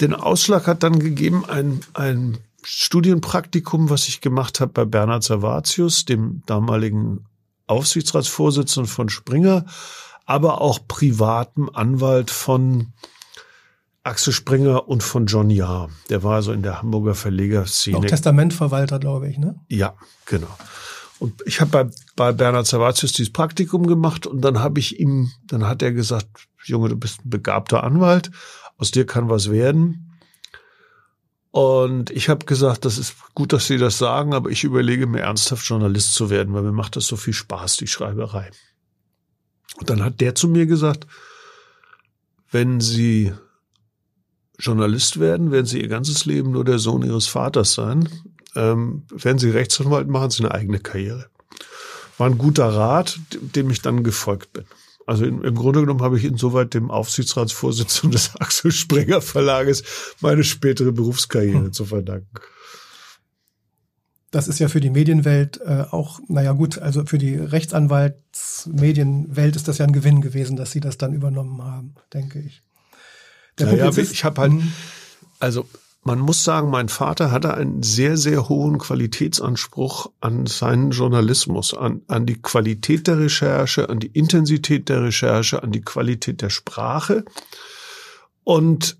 den 0.00 0.12
Ausschlag 0.12 0.66
hat 0.66 0.82
dann 0.82 0.98
gegeben 0.98 1.44
ein, 1.46 1.80
ein 1.94 2.38
Studienpraktikum, 2.62 3.90
was 3.90 4.08
ich 4.08 4.20
gemacht 4.20 4.60
habe 4.60 4.72
bei 4.72 4.84
Bernhard 4.84 5.22
Savatius, 5.22 6.04
dem 6.04 6.42
damaligen 6.46 7.26
Aufsichtsratsvorsitzenden 7.68 8.88
von 8.88 9.08
Springer, 9.08 9.66
aber 10.24 10.60
auch 10.60 10.80
privatem 10.86 11.70
Anwalt 11.72 12.30
von 12.30 12.92
Axel 14.02 14.32
Springer 14.32 14.88
und 14.88 15.02
von 15.02 15.26
John 15.26 15.50
Jahr. 15.50 15.90
Der 16.10 16.22
war 16.22 16.34
also 16.34 16.52
in 16.52 16.62
der 16.62 16.80
Hamburger 16.80 17.14
Verlegerszene. 17.14 17.98
Auch 17.98 18.04
Testamentverwalter, 18.04 18.98
glaube 18.98 19.28
ich, 19.28 19.38
ne? 19.38 19.58
Ja, 19.68 19.94
genau. 20.26 20.56
Und 21.18 21.42
ich 21.46 21.60
habe 21.60 21.70
bei, 21.70 21.90
bei 22.14 22.32
Bernhard 22.32 22.66
Savatius 22.66 23.12
dieses 23.12 23.32
Praktikum 23.32 23.86
gemacht 23.86 24.26
und 24.26 24.42
dann 24.42 24.60
habe 24.60 24.80
ich 24.80 25.00
ihm, 25.00 25.30
dann 25.46 25.66
hat 25.66 25.82
er 25.82 25.92
gesagt, 25.92 26.28
Junge, 26.64 26.90
du 26.90 26.96
bist 26.96 27.24
ein 27.24 27.30
begabter 27.30 27.84
Anwalt, 27.84 28.30
aus 28.76 28.90
dir 28.90 29.06
kann 29.06 29.28
was 29.28 29.50
werden. 29.50 30.18
Und 31.50 32.10
ich 32.10 32.28
habe 32.28 32.44
gesagt, 32.44 32.84
das 32.84 32.98
ist 32.98 33.14
gut, 33.34 33.54
dass 33.54 33.66
Sie 33.66 33.78
das 33.78 33.96
sagen, 33.96 34.34
aber 34.34 34.50
ich 34.50 34.64
überlege 34.64 35.06
mir 35.06 35.20
ernsthaft 35.20 35.66
Journalist 35.66 36.12
zu 36.12 36.28
werden, 36.28 36.52
weil 36.52 36.62
mir 36.62 36.72
macht 36.72 36.96
das 36.96 37.06
so 37.06 37.16
viel 37.16 37.32
Spaß, 37.32 37.78
die 37.78 37.86
Schreiberei. 37.86 38.50
Und 39.78 39.88
dann 39.88 40.04
hat 40.04 40.20
der 40.20 40.34
zu 40.34 40.48
mir 40.48 40.66
gesagt, 40.66 41.06
wenn 42.50 42.80
Sie 42.80 43.32
Journalist 44.58 45.18
werden, 45.18 45.50
werden 45.50 45.66
Sie 45.66 45.80
Ihr 45.80 45.88
ganzes 45.88 46.26
Leben 46.26 46.50
nur 46.50 46.64
der 46.64 46.78
Sohn 46.78 47.02
Ihres 47.02 47.26
Vaters 47.26 47.72
sein 47.72 48.06
ähm, 48.56 49.04
werden 49.10 49.38
Sie 49.38 49.50
Rechtsanwalt, 49.50 50.08
machen 50.08 50.30
Sie 50.30 50.42
eine 50.42 50.52
eigene 50.52 50.80
Karriere. 50.80 51.26
War 52.18 52.28
ein 52.28 52.38
guter 52.38 52.68
Rat, 52.68 53.20
dem 53.30 53.70
ich 53.70 53.82
dann 53.82 54.02
gefolgt 54.02 54.52
bin. 54.52 54.64
Also 55.06 55.24
im, 55.24 55.42
im 55.44 55.54
Grunde 55.54 55.78
genommen 55.80 56.02
habe 56.02 56.18
ich 56.18 56.24
insoweit 56.24 56.74
dem 56.74 56.90
Aufsichtsratsvorsitzenden 56.90 58.10
des 58.12 58.34
Axel 58.36 58.72
Springer 58.72 59.20
Verlages 59.20 59.84
meine 60.20 60.42
spätere 60.42 60.90
Berufskarriere 60.92 61.66
hm. 61.66 61.72
zu 61.72 61.84
verdanken. 61.84 62.40
Das 64.32 64.48
ist 64.48 64.58
ja 64.58 64.66
für 64.68 64.80
die 64.80 64.90
Medienwelt 64.90 65.60
äh, 65.64 65.84
auch, 65.90 66.18
naja 66.26 66.50
gut, 66.52 66.78
also 66.78 67.06
für 67.06 67.18
die 67.18 67.36
Rechtsanwaltsmedienwelt 67.36 69.54
ist 69.54 69.68
das 69.68 69.78
ja 69.78 69.86
ein 69.86 69.92
Gewinn 69.92 70.20
gewesen, 70.20 70.56
dass 70.56 70.72
Sie 70.72 70.80
das 70.80 70.98
dann 70.98 71.14
übernommen 71.14 71.62
haben, 71.62 71.94
denke 72.12 72.40
ich. 72.40 72.64
Der 73.58 73.68
naja, 73.68 73.96
ich 73.96 74.24
habe 74.24 74.40
halt, 74.40 74.50
hm. 74.52 74.72
also 75.38 75.68
man 76.06 76.20
muss 76.20 76.44
sagen, 76.44 76.70
mein 76.70 76.88
Vater 76.88 77.32
hatte 77.32 77.54
einen 77.54 77.82
sehr, 77.82 78.16
sehr 78.16 78.48
hohen 78.48 78.78
Qualitätsanspruch 78.78 80.12
an 80.20 80.46
seinen 80.46 80.92
Journalismus, 80.92 81.74
an, 81.74 82.02
an 82.06 82.26
die 82.26 82.40
Qualität 82.40 83.08
der 83.08 83.18
Recherche, 83.18 83.88
an 83.88 83.98
die 83.98 84.06
Intensität 84.06 84.88
der 84.88 85.02
Recherche, 85.02 85.64
an 85.64 85.72
die 85.72 85.80
Qualität 85.80 86.42
der 86.42 86.50
Sprache. 86.50 87.24
Und 88.44 88.98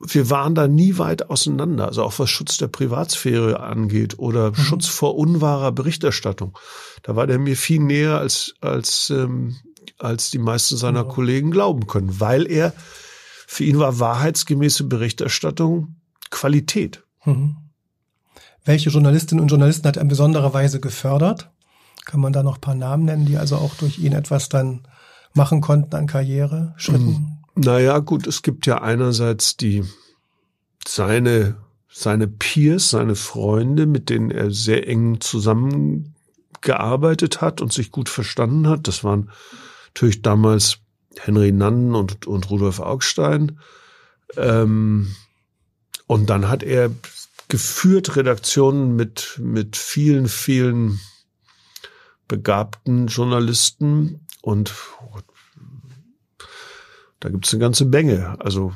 wir 0.00 0.28
waren 0.28 0.56
da 0.56 0.66
nie 0.66 0.98
weit 0.98 1.30
auseinander, 1.30 1.86
also 1.86 2.02
auch 2.02 2.18
was 2.18 2.30
Schutz 2.30 2.56
der 2.56 2.66
Privatsphäre 2.66 3.60
angeht 3.60 4.18
oder 4.18 4.50
mhm. 4.50 4.56
Schutz 4.56 4.88
vor 4.88 5.16
unwahrer 5.16 5.70
Berichterstattung. 5.70 6.58
Da 7.04 7.14
war 7.14 7.28
der 7.28 7.38
mir 7.38 7.56
viel 7.56 7.80
näher 7.80 8.18
als, 8.18 8.54
als, 8.60 9.10
ähm, 9.10 9.54
als 10.00 10.32
die 10.32 10.38
meisten 10.38 10.76
seiner 10.76 11.04
ja. 11.04 11.08
Kollegen 11.08 11.52
glauben 11.52 11.86
können, 11.86 12.18
weil 12.18 12.50
er 12.50 12.74
für 13.52 13.64
ihn 13.64 13.80
war 13.80 13.98
wahrheitsgemäße 13.98 14.84
Berichterstattung 14.84 15.96
Qualität. 16.30 17.02
Mhm. 17.24 17.56
Welche 18.64 18.90
Journalistinnen 18.90 19.42
und 19.42 19.48
Journalisten 19.48 19.88
hat 19.88 19.96
er 19.96 20.02
in 20.02 20.08
besonderer 20.08 20.54
Weise 20.54 20.78
gefördert? 20.78 21.50
Kann 22.04 22.20
man 22.20 22.32
da 22.32 22.44
noch 22.44 22.58
ein 22.58 22.60
paar 22.60 22.76
Namen 22.76 23.06
nennen, 23.06 23.26
die 23.26 23.38
also 23.38 23.56
auch 23.56 23.74
durch 23.74 23.98
ihn 23.98 24.12
etwas 24.12 24.50
dann 24.50 24.82
machen 25.34 25.60
konnten 25.60 25.96
an 25.96 26.06
Karriereschritten? 26.06 27.08
Mhm. 27.08 27.38
Naja, 27.56 27.98
gut, 27.98 28.28
es 28.28 28.42
gibt 28.42 28.66
ja 28.66 28.82
einerseits 28.82 29.56
die 29.56 29.82
seine 30.86 31.56
seine 31.92 32.28
Peers, 32.28 32.90
seine 32.90 33.16
Freunde, 33.16 33.86
mit 33.86 34.10
denen 34.10 34.30
er 34.30 34.52
sehr 34.52 34.86
eng 34.86 35.20
zusammengearbeitet 35.20 37.40
hat 37.40 37.60
und 37.60 37.72
sich 37.72 37.90
gut 37.90 38.08
verstanden 38.08 38.68
hat. 38.68 38.86
Das 38.86 39.02
waren 39.02 39.28
natürlich 39.88 40.22
damals 40.22 40.78
Henry 41.18 41.52
Nannen 41.52 41.94
und, 41.94 42.26
und 42.26 42.50
Rudolf 42.50 42.80
Augstein. 42.80 43.58
Ähm, 44.36 45.14
und 46.06 46.30
dann 46.30 46.48
hat 46.48 46.62
er 46.62 46.90
geführt 47.48 48.16
Redaktionen 48.16 48.94
mit, 48.96 49.38
mit 49.42 49.76
vielen, 49.76 50.28
vielen 50.28 51.00
begabten 52.28 53.08
Journalisten 53.08 54.26
und 54.40 54.72
da 57.18 57.28
gibt 57.28 57.46
es 57.46 57.52
eine 57.52 57.60
ganze 57.60 57.84
Menge. 57.84 58.36
Also 58.40 58.72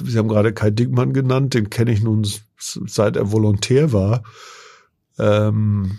Sie 0.00 0.18
haben 0.18 0.28
gerade 0.28 0.52
Kai 0.52 0.70
Dickmann 0.70 1.12
genannt, 1.12 1.54
den 1.54 1.70
kenne 1.70 1.92
ich 1.92 2.02
nun 2.02 2.26
seit 2.58 3.16
er 3.16 3.30
Volontär 3.30 3.92
war. 3.92 4.22
Ähm, 5.18 5.98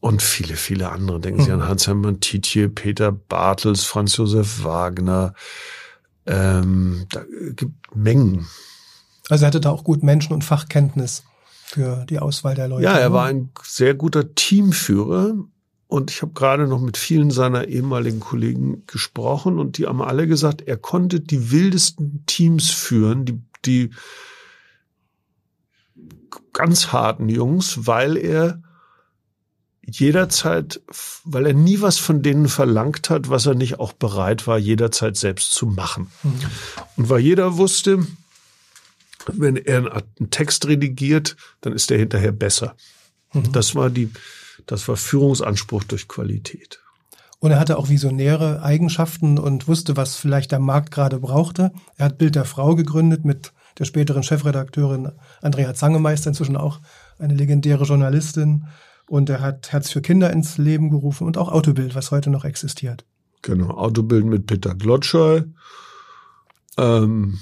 und 0.00 0.22
viele, 0.22 0.56
viele 0.56 0.90
andere. 0.90 1.20
Denken 1.20 1.42
Sie 1.42 1.52
an 1.52 1.60
mhm. 1.60 1.68
Hans-Hermann 1.68 2.20
Tietje, 2.20 2.68
Peter 2.68 3.12
Bartels, 3.12 3.84
Franz 3.84 4.16
Josef 4.16 4.64
Wagner. 4.64 5.34
Ähm, 6.26 7.06
da 7.10 7.24
gibt 7.54 7.94
Mengen. 7.94 8.46
Also 9.28 9.44
er 9.44 9.48
hatte 9.48 9.60
da 9.60 9.70
auch 9.70 9.84
gut 9.84 10.02
Menschen- 10.02 10.32
und 10.32 10.44
Fachkenntnis 10.44 11.24
für 11.64 12.04
die 12.08 12.18
Auswahl 12.18 12.54
der 12.54 12.68
Leute. 12.68 12.84
Ja, 12.84 12.96
er 12.96 13.12
war 13.12 13.26
ein 13.26 13.50
sehr 13.62 13.94
guter 13.94 14.34
Teamführer. 14.34 15.34
Und 15.88 16.10
ich 16.10 16.22
habe 16.22 16.32
gerade 16.32 16.66
noch 16.66 16.80
mit 16.80 16.96
vielen 16.96 17.30
seiner 17.30 17.68
ehemaligen 17.68 18.18
Kollegen 18.18 18.82
gesprochen 18.88 19.60
und 19.60 19.78
die 19.78 19.86
haben 19.86 20.02
alle 20.02 20.26
gesagt, 20.26 20.62
er 20.62 20.76
konnte 20.76 21.20
die 21.20 21.52
wildesten 21.52 22.24
Teams 22.26 22.70
führen, 22.70 23.24
die, 23.24 23.40
die 23.64 23.90
ganz 26.52 26.92
harten 26.92 27.28
Jungs, 27.28 27.86
weil 27.86 28.16
er 28.16 28.62
jederzeit, 29.86 30.80
weil 31.24 31.46
er 31.46 31.54
nie 31.54 31.80
was 31.80 31.98
von 31.98 32.22
denen 32.22 32.48
verlangt 32.48 33.08
hat, 33.08 33.28
was 33.28 33.46
er 33.46 33.54
nicht 33.54 33.78
auch 33.78 33.92
bereit 33.92 34.46
war, 34.46 34.58
jederzeit 34.58 35.16
selbst 35.16 35.52
zu 35.52 35.66
machen. 35.66 36.10
Mhm. 36.22 36.40
Und 36.96 37.08
weil 37.08 37.20
jeder 37.20 37.56
wusste, 37.56 38.06
wenn 39.32 39.56
er 39.56 40.02
einen 40.18 40.30
Text 40.30 40.66
redigiert, 40.66 41.36
dann 41.60 41.72
ist 41.72 41.90
er 41.90 41.98
hinterher 41.98 42.32
besser. 42.32 42.76
Mhm. 43.32 43.52
Das 43.52 43.74
war 43.74 43.90
die, 43.90 44.10
das 44.66 44.86
war 44.88 44.96
Führungsanspruch 44.96 45.84
durch 45.84 46.08
Qualität. 46.08 46.80
Und 47.38 47.50
er 47.50 47.60
hatte 47.60 47.78
auch 47.78 47.88
visionäre 47.88 48.62
Eigenschaften 48.62 49.38
und 49.38 49.68
wusste, 49.68 49.96
was 49.96 50.16
vielleicht 50.16 50.52
der 50.52 50.58
Markt 50.58 50.90
gerade 50.90 51.18
brauchte. 51.18 51.70
Er 51.96 52.06
hat 52.06 52.18
Bild 52.18 52.34
der 52.34 52.46
Frau 52.46 52.74
gegründet 52.74 53.24
mit 53.24 53.52
der 53.78 53.84
späteren 53.84 54.22
Chefredakteurin 54.22 55.12
Andrea 55.42 55.74
Zangemeister, 55.74 56.30
inzwischen 56.30 56.56
auch 56.56 56.80
eine 57.18 57.34
legendäre 57.34 57.84
Journalistin. 57.84 58.66
Und 59.08 59.30
er 59.30 59.40
hat 59.40 59.72
Herz 59.72 59.90
für 59.90 60.02
Kinder 60.02 60.32
ins 60.32 60.58
Leben 60.58 60.90
gerufen 60.90 61.26
und 61.26 61.38
auch 61.38 61.48
Autobild, 61.48 61.94
was 61.94 62.10
heute 62.10 62.30
noch 62.30 62.44
existiert. 62.44 63.04
Genau, 63.42 63.70
Autobild 63.70 64.24
mit 64.24 64.46
Peter 64.46 64.74
Glotschall. 64.74 65.52
Ähm, 66.76 67.38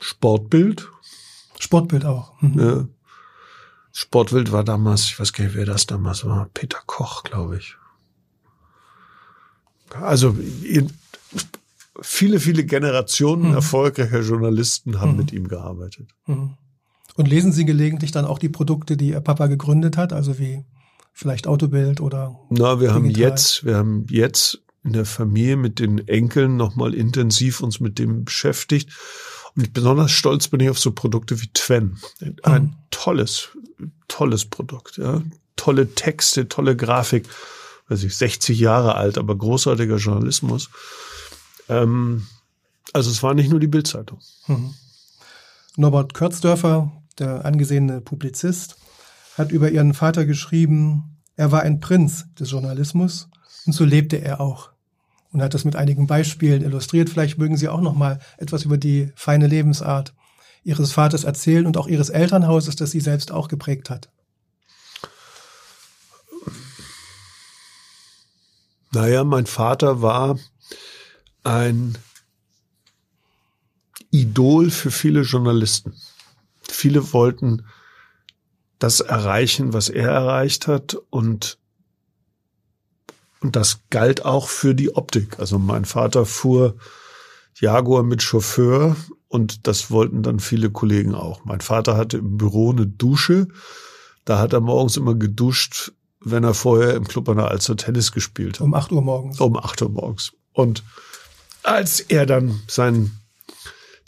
Sportbild. 0.00 0.88
Sportbild 1.58 2.04
auch. 2.04 2.40
Mhm. 2.40 2.60
Ja. 2.60 2.88
Sportwild 3.92 4.52
war 4.52 4.64
damals, 4.64 5.04
ich 5.04 5.18
weiß 5.18 5.32
gar 5.32 5.44
nicht, 5.44 5.54
wer 5.54 5.66
das 5.66 5.86
damals 5.86 6.24
war, 6.24 6.48
Peter 6.54 6.78
Koch, 6.86 7.24
glaube 7.24 7.58
ich. 7.58 7.76
Also 10.00 10.36
viele, 12.00 12.40
viele 12.40 12.64
Generationen 12.64 13.48
mhm. 13.48 13.54
erfolgreicher 13.54 14.20
Journalisten 14.20 15.00
haben 15.00 15.12
mhm. 15.12 15.18
mit 15.18 15.32
ihm 15.32 15.48
gearbeitet. 15.48 16.08
Mhm. 16.26 16.54
Und 17.16 17.28
lesen 17.28 17.52
Sie 17.52 17.66
gelegentlich 17.66 18.10
dann 18.10 18.24
auch 18.24 18.38
die 18.38 18.48
Produkte, 18.48 18.96
die 18.96 19.10
Ihr 19.10 19.20
Papa 19.20 19.46
gegründet 19.46 19.98
hat, 19.98 20.14
also 20.14 20.38
wie 20.38 20.64
vielleicht 21.12 21.46
Autobild 21.46 22.00
oder? 22.00 22.38
Na, 22.50 22.80
wir 22.80 22.88
digital? 22.88 22.94
haben 22.94 23.10
jetzt, 23.10 23.64
wir 23.64 23.76
haben 23.76 24.06
jetzt 24.10 24.62
in 24.84 24.92
der 24.92 25.04
Familie 25.04 25.56
mit 25.56 25.78
den 25.78 26.06
Enkeln 26.08 26.56
nochmal 26.56 26.94
intensiv 26.94 27.60
uns 27.60 27.80
mit 27.80 27.98
dem 27.98 28.24
beschäftigt. 28.24 28.90
Und 29.54 29.72
besonders 29.72 30.10
stolz 30.10 30.48
bin 30.48 30.60
ich 30.60 30.70
auf 30.70 30.78
so 30.78 30.92
Produkte 30.92 31.40
wie 31.40 31.48
Twen. 31.52 31.98
Ein 32.42 32.62
mhm. 32.62 32.74
tolles, 32.90 33.50
tolles 34.08 34.46
Produkt, 34.46 34.96
ja. 34.96 35.22
Tolle 35.56 35.94
Texte, 35.94 36.48
tolle 36.48 36.76
Grafik. 36.76 37.28
Weiß 37.88 38.02
ich, 38.04 38.16
60 38.16 38.58
Jahre 38.58 38.94
alt, 38.94 39.18
aber 39.18 39.36
großartiger 39.36 39.96
Journalismus. 39.96 40.70
Ähm, 41.68 42.26
also 42.92 43.10
es 43.10 43.22
war 43.22 43.34
nicht 43.34 43.50
nur 43.50 43.60
die 43.60 43.66
Bildzeitung. 43.66 44.18
Mhm. 44.46 44.74
Norbert 45.76 46.14
Kürzdörfer, 46.14 46.92
der 47.18 47.44
angesehene 47.44 48.00
Publizist, 48.00 48.76
hat 49.36 49.52
über 49.52 49.70
ihren 49.70 49.94
Vater 49.94 50.24
geschrieben, 50.24 51.18
er 51.36 51.52
war 51.52 51.62
ein 51.62 51.80
Prinz 51.80 52.26
des 52.38 52.50
Journalismus 52.50 53.28
und 53.66 53.72
so 53.72 53.84
lebte 53.84 54.16
er 54.20 54.40
auch 54.40 54.70
und 55.32 55.42
hat 55.42 55.54
das 55.54 55.64
mit 55.64 55.76
einigen 55.76 56.06
Beispielen 56.06 56.62
illustriert. 56.62 57.08
Vielleicht 57.10 57.38
mögen 57.38 57.56
Sie 57.56 57.68
auch 57.68 57.80
noch 57.80 57.94
mal 57.94 58.18
etwas 58.36 58.64
über 58.64 58.76
die 58.76 59.12
feine 59.14 59.46
Lebensart 59.46 60.14
Ihres 60.64 60.92
Vaters 60.92 61.24
erzählen 61.24 61.66
und 61.66 61.76
auch 61.76 61.88
Ihres 61.88 62.10
Elternhauses, 62.10 62.76
das 62.76 62.90
Sie 62.90 63.00
selbst 63.00 63.32
auch 63.32 63.48
geprägt 63.48 63.90
hat. 63.90 64.10
Naja, 68.92 69.24
mein 69.24 69.46
Vater 69.46 70.02
war 70.02 70.38
ein 71.44 71.96
Idol 74.10 74.70
für 74.70 74.90
viele 74.90 75.22
Journalisten. 75.22 75.94
Viele 76.68 77.12
wollten 77.14 77.64
das 78.82 79.00
erreichen, 79.00 79.72
was 79.72 79.88
er 79.88 80.10
erreicht 80.10 80.66
hat 80.66 80.96
und 81.10 81.58
und 83.40 83.56
das 83.56 83.80
galt 83.90 84.24
auch 84.24 84.48
für 84.48 84.72
die 84.72 84.94
Optik. 84.94 85.40
Also 85.40 85.58
mein 85.58 85.84
Vater 85.84 86.26
fuhr 86.26 86.76
Jaguar 87.58 88.04
mit 88.04 88.22
Chauffeur 88.22 88.94
und 89.26 89.66
das 89.66 89.90
wollten 89.90 90.22
dann 90.22 90.38
viele 90.38 90.70
Kollegen 90.70 91.14
auch. 91.14 91.44
Mein 91.44 91.60
Vater 91.60 91.96
hatte 91.96 92.18
im 92.18 92.36
Büro 92.38 92.70
eine 92.70 92.86
Dusche. 92.86 93.48
Da 94.24 94.38
hat 94.38 94.52
er 94.52 94.60
morgens 94.60 94.96
immer 94.96 95.16
geduscht, 95.16 95.92
wenn 96.20 96.44
er 96.44 96.54
vorher 96.54 96.94
im 96.94 97.08
Club 97.08 97.28
an 97.28 97.38
der 97.38 97.48
Alster 97.48 97.76
Tennis 97.76 98.12
gespielt 98.12 98.60
hat. 98.60 98.66
Um 98.66 98.74
acht 98.74 98.92
Uhr 98.92 99.02
morgens. 99.02 99.40
Um 99.40 99.56
acht 99.56 99.82
Uhr 99.82 99.88
morgens. 99.88 100.32
Und 100.52 100.84
als 101.64 101.98
er 101.98 102.26
dann 102.26 102.60
seinen 102.68 103.21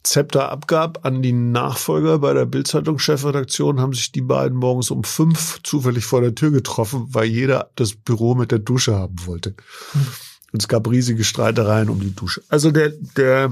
Zepter 0.04 0.50
abgab 0.50 1.04
an 1.04 1.23
die 1.23 1.32
Nachfolger 1.32 2.18
bei 2.18 2.34
der 2.34 2.44
Bildzeitung-Chefredaktion, 2.44 3.80
haben 3.80 3.94
sich 3.94 4.12
die 4.12 4.20
beiden 4.20 4.56
morgens 4.58 4.90
um 4.90 5.02
fünf 5.02 5.61
zufällig 5.62 6.04
vor 6.04 6.20
der 6.20 6.34
Tür 6.34 6.50
getroffen, 6.50 7.08
weil 7.08 7.25
jeder 7.25 7.70
das 7.75 7.94
Büro 7.94 8.34
mit 8.34 8.52
der 8.52 8.58
Dusche 8.58 8.94
haben 8.94 9.16
wollte. 9.26 9.54
Hm. 9.92 10.06
Und 10.52 10.62
es 10.62 10.68
gab 10.68 10.88
riesige 10.88 11.25
Streitereien 11.25 11.88
um 11.88 12.00
die 12.00 12.14
Dusche. 12.14 12.42
Also 12.49 12.70
der, 12.70 12.90
der, 13.16 13.50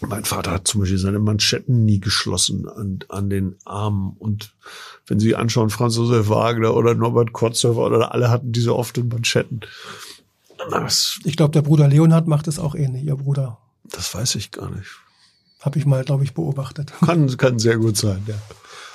mein 0.00 0.24
Vater 0.24 0.50
hat 0.50 0.66
zum 0.66 0.80
Beispiel 0.80 0.98
seine 0.98 1.18
Manschetten 1.18 1.84
nie 1.84 2.00
geschlossen 2.00 2.66
an, 2.66 3.00
an 3.08 3.28
den 3.28 3.56
Armen. 3.66 4.16
Und 4.18 4.54
wenn 5.06 5.20
Sie 5.20 5.36
anschauen, 5.36 5.70
Franz 5.70 5.96
Josef 5.96 6.30
Wagner 6.30 6.74
oder 6.74 6.94
Norbert 6.94 7.32
Kotzhofer 7.32 7.82
oder 7.82 8.12
alle 8.12 8.30
hatten 8.30 8.50
diese 8.52 8.74
offenen 8.74 9.08
Manschetten. 9.08 9.60
Das, 10.70 11.20
ich 11.24 11.36
glaube, 11.36 11.52
der 11.52 11.62
Bruder 11.62 11.86
Leonhard 11.86 12.26
macht 12.26 12.48
es 12.48 12.58
auch 12.58 12.74
ähnlich, 12.74 13.04
Ihr 13.04 13.16
Bruder. 13.16 13.58
Das 13.84 14.14
weiß 14.14 14.34
ich 14.36 14.50
gar 14.50 14.70
nicht. 14.70 14.88
Habe 15.60 15.78
ich 15.78 15.86
mal, 15.86 16.04
glaube 16.04 16.24
ich, 16.24 16.34
beobachtet. 16.34 16.92
Kann, 17.04 17.36
kann 17.36 17.58
sehr 17.58 17.78
gut 17.78 17.96
sein, 17.96 18.22
ja. 18.26 18.36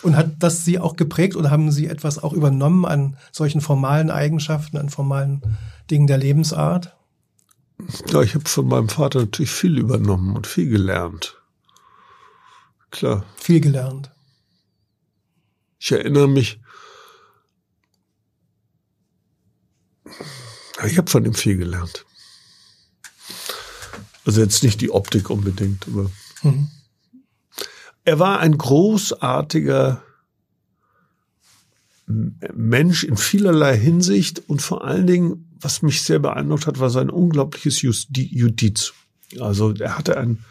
Und 0.01 0.17
hat 0.17 0.31
das 0.39 0.65
Sie 0.65 0.79
auch 0.79 0.97
geprägt 0.97 1.35
oder 1.37 1.49
haben 1.49 1.71
Sie 1.71 1.87
etwas 1.87 2.21
auch 2.21 2.33
übernommen 2.33 2.85
an 2.85 3.17
solchen 3.31 3.61
formalen 3.61 4.11
Eigenschaften, 4.11 4.77
an 4.77 4.89
formalen 4.89 5.41
Dingen 5.89 6.07
der 6.07 6.17
Lebensart? 6.17 6.93
Ja, 8.07 8.21
ich 8.21 8.35
habe 8.35 8.47
von 8.47 8.67
meinem 8.67 8.89
Vater 8.89 9.19
natürlich 9.19 9.51
viel 9.51 9.77
übernommen 9.77 10.35
und 10.35 10.45
viel 10.45 10.69
gelernt. 10.69 11.41
Klar. 12.91 13.25
Viel 13.37 13.61
gelernt. 13.61 14.11
Ich 15.79 15.91
erinnere 15.91 16.27
mich, 16.27 16.59
ich 20.85 20.97
habe 20.97 21.09
von 21.09 21.25
ihm 21.25 21.33
viel 21.33 21.57
gelernt. 21.57 22.05
Also 24.25 24.41
jetzt 24.41 24.63
nicht 24.63 24.79
die 24.81 24.91
Optik 24.91 25.29
unbedingt, 25.29 25.87
aber 25.87 26.09
Mhm. 26.43 26.67
Er 28.05 28.19
war 28.19 28.39
ein 28.39 28.57
großartiger 28.57 30.03
Mensch 32.05 33.03
in 33.03 33.15
vielerlei 33.15 33.77
Hinsicht 33.77 34.43
und 34.47 34.61
vor 34.61 34.83
allen 34.83 35.07
Dingen, 35.07 35.57
was 35.59 35.81
mich 35.81 36.01
sehr 36.01 36.19
beeindruckt 36.19 36.67
hat, 36.67 36.79
war 36.79 36.89
sein 36.89 37.09
unglaubliches 37.09 37.81
Judiz. 37.81 38.93
Also 39.39 39.73
er 39.73 39.97
hatte 39.97 40.17
ein 40.17 40.43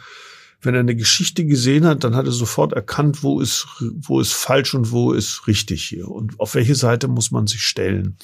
wenn 0.63 0.75
er 0.75 0.81
eine 0.81 0.97
Geschichte 0.97 1.45
gesehen 1.45 1.85
hat, 1.85 2.05
dann 2.05 2.15
hat 2.15 2.27
er 2.27 2.33
sofort 2.33 2.73
erkannt, 2.73 3.23
wo 3.25 3.41
ist, 3.41 3.67
wo 3.81 4.21
ist 4.21 4.33
falsch 4.33 4.75
und 4.75 4.93
wo 4.93 5.13
ist 5.13 5.49
richtig 5.49 5.85
hier 5.85 6.09
und 6.09 6.39
auf 6.39 6.55
welche 6.55 6.77
Seite 6.77 7.09
muss 7.09 7.33
man 7.33 7.49
sich 7.49 7.63
stellen. 7.63 8.17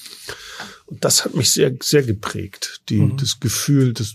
Und 0.86 1.04
das 1.04 1.24
hat 1.24 1.34
mich 1.34 1.50
sehr, 1.50 1.74
sehr 1.82 2.04
geprägt, 2.04 2.82
die, 2.88 3.00
mhm. 3.00 3.16
das 3.16 3.40
Gefühl, 3.40 3.92
das 3.92 4.14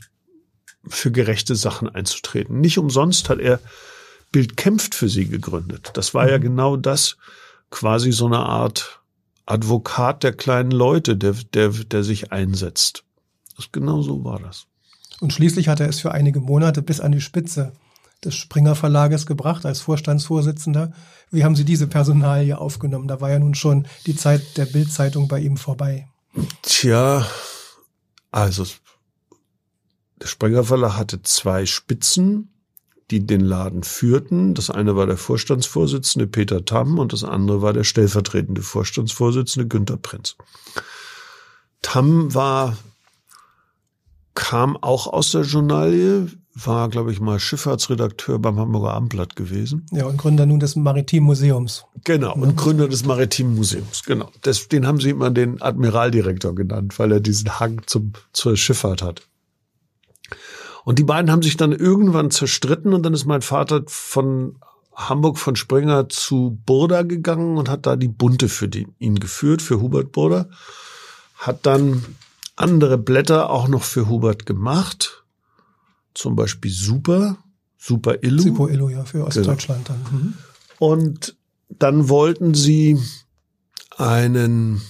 für 0.88 1.12
gerechte 1.12 1.56
Sachen 1.56 1.90
einzutreten. 1.90 2.60
Nicht 2.60 2.78
umsonst 2.78 3.30
hat 3.30 3.40
er 3.40 3.60
Bild 4.32 4.58
kämpft 4.58 4.96
für 4.96 5.10
sie 5.10 5.28
gegründet. 5.28 5.92
Das 5.94 6.14
war 6.14 6.26
mhm. 6.26 6.30
ja 6.30 6.38
genau 6.40 6.76
das, 6.76 7.18
quasi 7.70 8.12
so 8.12 8.26
eine 8.26 8.40
Art 8.40 9.02
Advokat 9.46 10.24
der 10.24 10.34
kleinen 10.34 10.72
Leute, 10.72 11.18
der, 11.18 11.36
der, 11.54 11.70
der 11.70 12.04
sich 12.04 12.32
einsetzt. 12.32 13.04
Das, 13.56 13.72
genau 13.72 14.02
so 14.02 14.24
war 14.24 14.40
das. 14.40 14.66
Und 15.20 15.34
schließlich 15.34 15.68
hat 15.68 15.80
er 15.80 15.90
es 15.90 16.00
für 16.00 16.12
einige 16.12 16.40
Monate 16.40 16.82
bis 16.82 17.00
an 17.00 17.12
die 17.12 17.22
Spitze 17.22 17.74
des 18.24 18.36
Springer 18.36 18.76
Verlages 18.76 19.26
gebracht 19.26 19.66
als 19.66 19.82
Vorstandsvorsitzender. 19.82 20.94
Wie 21.30 21.44
haben 21.44 21.56
Sie 21.56 21.66
diese 21.66 21.88
Personalie 21.88 22.58
aufgenommen? 22.58 23.08
Da 23.08 23.22
war 23.22 23.30
ja 23.30 23.40
nun 23.40 23.56
schon 23.56 23.88
die 24.06 24.16
Zeit 24.16 24.58
der 24.58 24.66
Bildzeitung 24.66 25.28
bei 25.28 25.40
ihm 25.40 25.58
vorbei. 25.58 26.08
Tja, 26.62 27.28
also 28.32 28.66
der 30.24 30.28
Springer 30.28 30.64
Verlag 30.64 30.96
hatte 30.98 31.22
zwei 31.22 31.66
Spitzen, 31.66 32.50
die 33.12 33.28
den 33.28 33.42
Laden 33.42 33.84
führten. 33.84 34.54
Das 34.54 34.70
eine 34.70 34.96
war 34.96 35.06
der 35.06 35.18
Vorstandsvorsitzende 35.18 36.28
Peter 36.28 36.64
Tamm 36.64 36.98
und 36.98 37.12
das 37.12 37.26
andere 37.26 37.62
war 37.62 37.74
der 37.74 37.84
stellvertretende 37.84 38.62
Vorstandsvorsitzende 38.62 39.68
Günter 39.68 39.98
Prinz. 39.98 40.38
Tamm 41.82 42.34
war, 42.34 42.78
kam 44.34 44.78
auch 44.78 45.08
aus 45.08 45.32
der 45.32 45.42
Journalie, 45.42 46.30
war, 46.56 46.88
glaube 46.88 47.12
ich, 47.12 47.20
mal 47.20 47.38
Schifffahrtsredakteur 47.38 48.40
beim 48.40 48.58
Hamburger 48.58 48.94
Abendblatt 48.94 49.36
gewesen. 49.36 49.86
Ja, 49.92 50.06
und 50.06 50.18
Gründer 50.18 50.46
nun 50.46 50.62
des 50.62 50.78
Maritimen 50.78 51.26
Museums. 51.26 51.84
Genau, 52.06 52.34
und 52.34 52.56
Gründer 52.56 52.88
des 52.88 53.04
Maritimen 53.04 53.56
Museums, 53.56 54.04
genau. 54.06 54.30
Das, 54.42 54.70
den 54.70 54.88
haben 54.88 55.02
sie 55.02 55.10
immer 55.10 55.32
den 55.32 55.62
Admiraldirektor 55.62 56.56
genannt, 56.56 56.98
weil 56.98 57.12
er 57.12 57.20
diesen 57.20 57.60
Hang 57.60 57.82
zum, 57.88 58.14
zur 58.32 58.56
Schifffahrt 58.56 59.02
hat. 59.02 59.28
Und 60.86 61.00
die 61.00 61.04
beiden 61.04 61.32
haben 61.32 61.42
sich 61.42 61.58
dann 61.58 61.72
irgendwann 61.72 62.32
zerstritten 62.32 62.94
und 62.94 63.04
dann 63.04 63.14
ist 63.14 63.26
mein 63.26 63.42
Vater 63.42 63.84
von 63.88 64.58
Hamburg 64.94 65.38
von 65.38 65.56
Springer 65.56 66.10
zu 66.10 66.60
Burda 66.66 67.04
gegangen 67.04 67.58
und 67.58 67.70
hat 67.70 67.86
da 67.86 67.96
die 67.96 68.10
Bunte 68.10 68.50
für 68.50 68.68
die, 68.68 68.88
ihn 69.00 69.16
geführt, 69.16 69.62
für 69.62 69.82
Hubert 69.82 70.12
Burda. 70.12 70.50
Hat 71.36 71.66
dann 71.66 72.04
andere 72.56 72.98
Blätter 72.98 73.50
auch 73.50 73.68
noch 73.68 73.84
für 73.84 74.08
Hubert 74.08 74.46
gemacht. 74.46 75.24
Zum 76.14 76.36
Beispiel 76.36 76.72
Super, 76.72 77.38
Super 77.78 78.24
Illu. 78.24 78.44
Super 78.44 78.70
Illu, 78.70 78.90
ja, 78.90 79.04
für 79.06 79.18
genau. 79.18 79.28
Ostdeutschland 79.28 79.86
genau. 79.86 80.00
dann. 80.04 80.20
Mhm. 80.20 80.34
Und 80.80 81.36
dann 81.70 82.10
wollten 82.10 82.54
sie 82.54 83.00
einen 83.98 84.82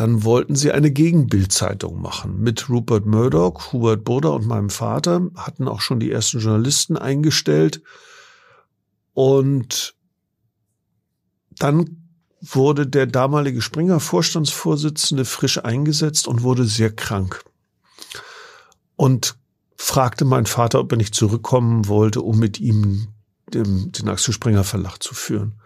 dann 0.00 0.24
wollten 0.24 0.56
sie 0.56 0.72
eine 0.72 0.90
Gegenbildzeitung 0.90 2.00
machen 2.00 2.40
mit 2.40 2.70
Rupert 2.70 3.04
Murdoch, 3.04 3.74
Hubert 3.74 4.02
Burda 4.02 4.30
und 4.30 4.46
meinem 4.46 4.70
Vater, 4.70 5.28
hatten 5.36 5.68
auch 5.68 5.82
schon 5.82 6.00
die 6.00 6.10
ersten 6.10 6.38
Journalisten 6.38 6.96
eingestellt. 6.96 7.82
Und 9.12 9.94
dann 11.58 12.08
wurde 12.40 12.86
der 12.86 13.06
damalige 13.06 13.60
Springer 13.60 14.00
Vorstandsvorsitzende 14.00 15.26
frisch 15.26 15.62
eingesetzt 15.62 16.26
und 16.28 16.42
wurde 16.42 16.64
sehr 16.64 16.96
krank. 16.96 17.44
Und 18.96 19.36
fragte 19.76 20.24
mein 20.24 20.46
Vater, 20.46 20.80
ob 20.80 20.92
er 20.92 20.96
nicht 20.96 21.14
zurückkommen 21.14 21.88
wollte, 21.88 22.22
um 22.22 22.38
mit 22.38 22.58
ihm 22.58 23.08
den, 23.52 23.92
den 23.92 24.08
Axel 24.08 24.32
Springer 24.32 24.64
Verlag 24.64 25.02
zu 25.02 25.12
führen 25.12 25.60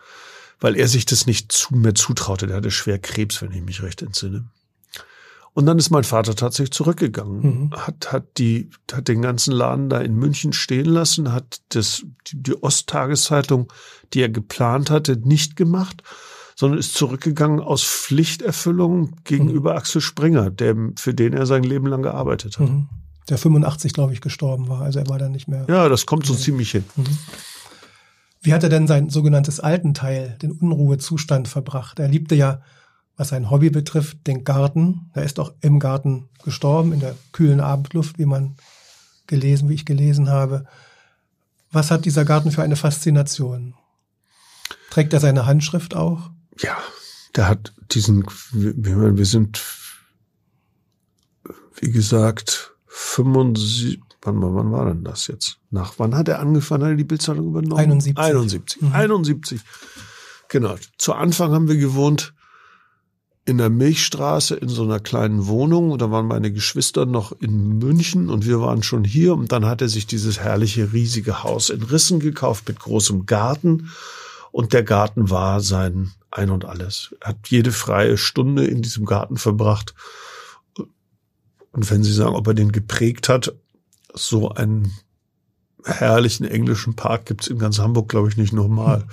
weil 0.64 0.76
er 0.76 0.88
sich 0.88 1.04
das 1.04 1.27
nicht 1.27 1.53
zu, 1.53 1.74
mehr 1.74 1.94
zutraute. 1.94 2.46
Der 2.46 2.57
hatte 2.57 2.70
schwer 2.70 2.98
Krebs, 2.98 3.42
wenn 3.42 3.53
ich 3.53 3.61
mich 3.61 3.83
recht 3.83 4.00
entsinne. 4.00 4.46
Und 5.53 5.66
dann 5.66 5.77
ist 5.77 5.90
mein 5.90 6.05
Vater 6.05 6.35
tatsächlich 6.35 6.70
zurückgegangen, 6.70 7.42
mhm. 7.42 7.70
hat, 7.77 8.14
hat 8.14 8.38
die, 8.38 8.70
hat 8.90 9.09
den 9.09 9.20
ganzen 9.20 9.53
Laden 9.53 9.90
da 9.90 10.00
in 10.00 10.14
München 10.14 10.55
stehen 10.55 10.87
lassen, 10.87 11.33
hat 11.33 11.61
das, 11.68 12.07
die, 12.29 12.42
die 12.42 12.62
Osttageszeitung, 12.62 13.70
die 14.14 14.22
er 14.22 14.31
geplant 14.31 14.88
hatte, 14.88 15.18
nicht 15.18 15.55
gemacht, 15.55 16.03
sondern 16.57 16.79
ist 16.79 16.94
zurückgegangen 16.94 17.61
aus 17.61 17.83
Pflichterfüllung 17.83 19.16
gegenüber 19.24 19.72
mhm. 19.72 19.77
Axel 19.77 20.00
Springer, 20.00 20.48
der, 20.48 20.74
für 20.96 21.12
den 21.12 21.35
er 21.35 21.44
sein 21.44 21.64
Leben 21.64 21.88
lang 21.88 22.03
gearbeitet 22.03 22.59
hat. 22.59 22.70
Mhm. 22.70 22.88
Der 23.29 23.37
85, 23.37 23.92
glaube 23.92 24.14
ich, 24.14 24.22
gestorben 24.22 24.68
war. 24.68 24.81
Also 24.81 24.98
er 25.00 25.09
war 25.09 25.18
dann 25.18 25.33
nicht 25.33 25.46
mehr. 25.46 25.66
Ja, 25.68 25.90
das 25.90 26.07
kommt 26.07 26.24
so 26.24 26.35
ziemlich 26.35 26.70
hin. 26.70 26.85
Wie 28.44 28.52
hat 28.52 28.62
er 28.62 28.68
denn 28.68 28.87
sein 28.87 29.09
sogenanntes 29.09 29.59
Altenteil, 29.59 30.37
den 30.42 30.52
Unruhezustand 30.52 31.48
verbracht? 31.48 31.98
Er 31.98 32.09
liebte 32.09 32.35
ja, 32.35 32.61
was 33.16 33.30
sein 33.30 33.50
Hobby 33.50 33.70
betrifft, 33.70 34.26
den 34.26 34.44
Garten. 34.44 35.11
Er 35.14 35.22
ist 35.24 35.40
auch 35.40 35.54
im 35.62 35.80
Garten 35.80 36.28
gestorben, 36.44 36.92
in 36.92 37.00
der 37.00 37.16
kühlen 37.33 37.61
Abendluft, 37.61 38.18
wie 38.18 38.26
man 38.26 38.57
gelesen, 39.26 39.70
wie 39.70 39.74
ich 39.74 39.87
gelesen 39.87 40.28
habe. 40.28 40.66
Was 41.72 41.90
hat 41.90 42.04
dieser 42.04 42.26
Garten 42.26 42.50
für 42.50 42.62
eine 42.62 42.76
Faszination? 42.76 43.74
Trägt 44.90 45.14
er 45.14 45.20
seine 45.20 45.46
Handschrift 45.46 45.96
auch? 45.96 46.30
Ja, 46.59 46.76
der 47.37 47.48
hat 47.48 47.72
diesen, 47.92 48.26
wir 48.52 49.24
sind, 49.24 49.62
wie 51.80 51.90
gesagt, 51.90 52.74
75, 52.88 54.02
wann, 54.24 54.40
wann 54.40 54.72
war 54.72 54.87
denn 54.87 55.04
das 55.04 55.26
jetzt? 55.26 55.58
Nach 55.70 55.94
wann 55.98 56.14
hat 56.14 56.28
er 56.28 56.40
angefangen, 56.40 56.84
hat 56.84 56.90
er 56.90 56.96
die 56.96 57.04
Bildzeitung 57.04 57.48
übernommen? 57.48 57.78
71. 57.78 58.18
71. 58.18 58.82
Mhm. 58.82 58.92
71. 58.92 59.60
Genau. 60.48 60.76
Zu 60.98 61.14
Anfang 61.14 61.52
haben 61.52 61.68
wir 61.68 61.76
gewohnt 61.76 62.34
in 63.46 63.58
der 63.58 63.70
Milchstraße 63.70 64.56
in 64.56 64.68
so 64.68 64.84
einer 64.84 65.00
kleinen 65.00 65.46
Wohnung. 65.46 65.98
Da 65.98 66.10
waren 66.10 66.26
meine 66.26 66.50
Geschwister 66.50 67.04
noch 67.04 67.32
in 67.40 67.78
München 67.78 68.30
und 68.30 68.46
wir 68.46 68.60
waren 68.60 68.82
schon 68.82 69.04
hier. 69.04 69.34
Und 69.34 69.52
dann 69.52 69.66
hat 69.66 69.82
er 69.82 69.88
sich 69.88 70.06
dieses 70.06 70.40
herrliche, 70.40 70.92
riesige 70.92 71.42
Haus 71.42 71.68
in 71.68 71.82
Rissen 71.82 72.20
gekauft 72.20 72.66
mit 72.68 72.80
großem 72.80 73.26
Garten. 73.26 73.90
Und 74.50 74.72
der 74.72 74.82
Garten 74.82 75.30
war 75.30 75.60
sein 75.60 76.12
Ein 76.30 76.50
und 76.50 76.64
Alles. 76.64 77.14
Er 77.20 77.30
hat 77.30 77.48
jede 77.48 77.72
freie 77.72 78.16
Stunde 78.16 78.64
in 78.64 78.80
diesem 78.80 79.04
Garten 79.04 79.37
verbracht. 79.37 79.94
Und 81.72 81.90
wenn 81.90 82.04
Sie 82.04 82.12
sagen, 82.12 82.37
ob 82.37 82.46
er 82.46 82.54
den 82.54 82.72
geprägt 82.72 83.28
hat, 83.28 83.52
so 84.14 84.50
einen 84.50 84.92
herrlichen 85.85 86.46
englischen 86.46 86.96
Park 86.96 87.27
gibt's 87.27 87.46
in 87.46 87.59
ganz 87.59 87.79
Hamburg, 87.79 88.09
glaube 88.09 88.29
ich, 88.29 88.37
nicht 88.37 88.53
nochmal. 88.53 88.98
Mhm. 88.98 89.05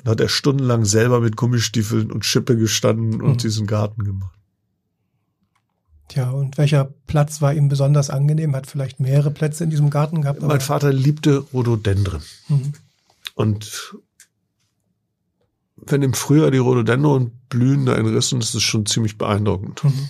Und 0.00 0.10
hat 0.10 0.20
er 0.20 0.28
stundenlang 0.28 0.84
selber 0.84 1.20
mit 1.20 1.36
Gummistiefeln 1.36 2.10
und 2.10 2.24
Schippe 2.24 2.56
gestanden 2.56 3.20
und 3.20 3.32
mhm. 3.32 3.38
diesen 3.38 3.66
Garten 3.66 4.04
gemacht. 4.04 4.38
Tja, 6.08 6.30
und 6.30 6.58
welcher 6.58 6.92
Platz 7.06 7.40
war 7.40 7.54
ihm 7.54 7.68
besonders 7.68 8.10
angenehm? 8.10 8.54
Hat 8.54 8.66
vielleicht 8.66 9.00
mehrere 9.00 9.30
Plätze 9.30 9.64
in 9.64 9.70
diesem 9.70 9.90
Garten 9.90 10.22
gehabt? 10.22 10.42
Mein 10.42 10.60
Vater 10.60 10.92
liebte 10.92 11.38
Rhododendren. 11.52 12.22
Mhm. 12.48 12.72
Und 13.34 13.96
wenn 15.76 16.02
im 16.02 16.14
Frühjahr 16.14 16.50
die 16.50 16.58
Rhododendron 16.58 17.32
blühen 17.48 17.86
da 17.86 17.94
in 17.94 18.06
Rissen, 18.06 18.40
das 18.40 18.54
ist 18.54 18.62
schon 18.62 18.86
ziemlich 18.86 19.18
beeindruckend. 19.18 19.82
Mhm. 19.82 20.08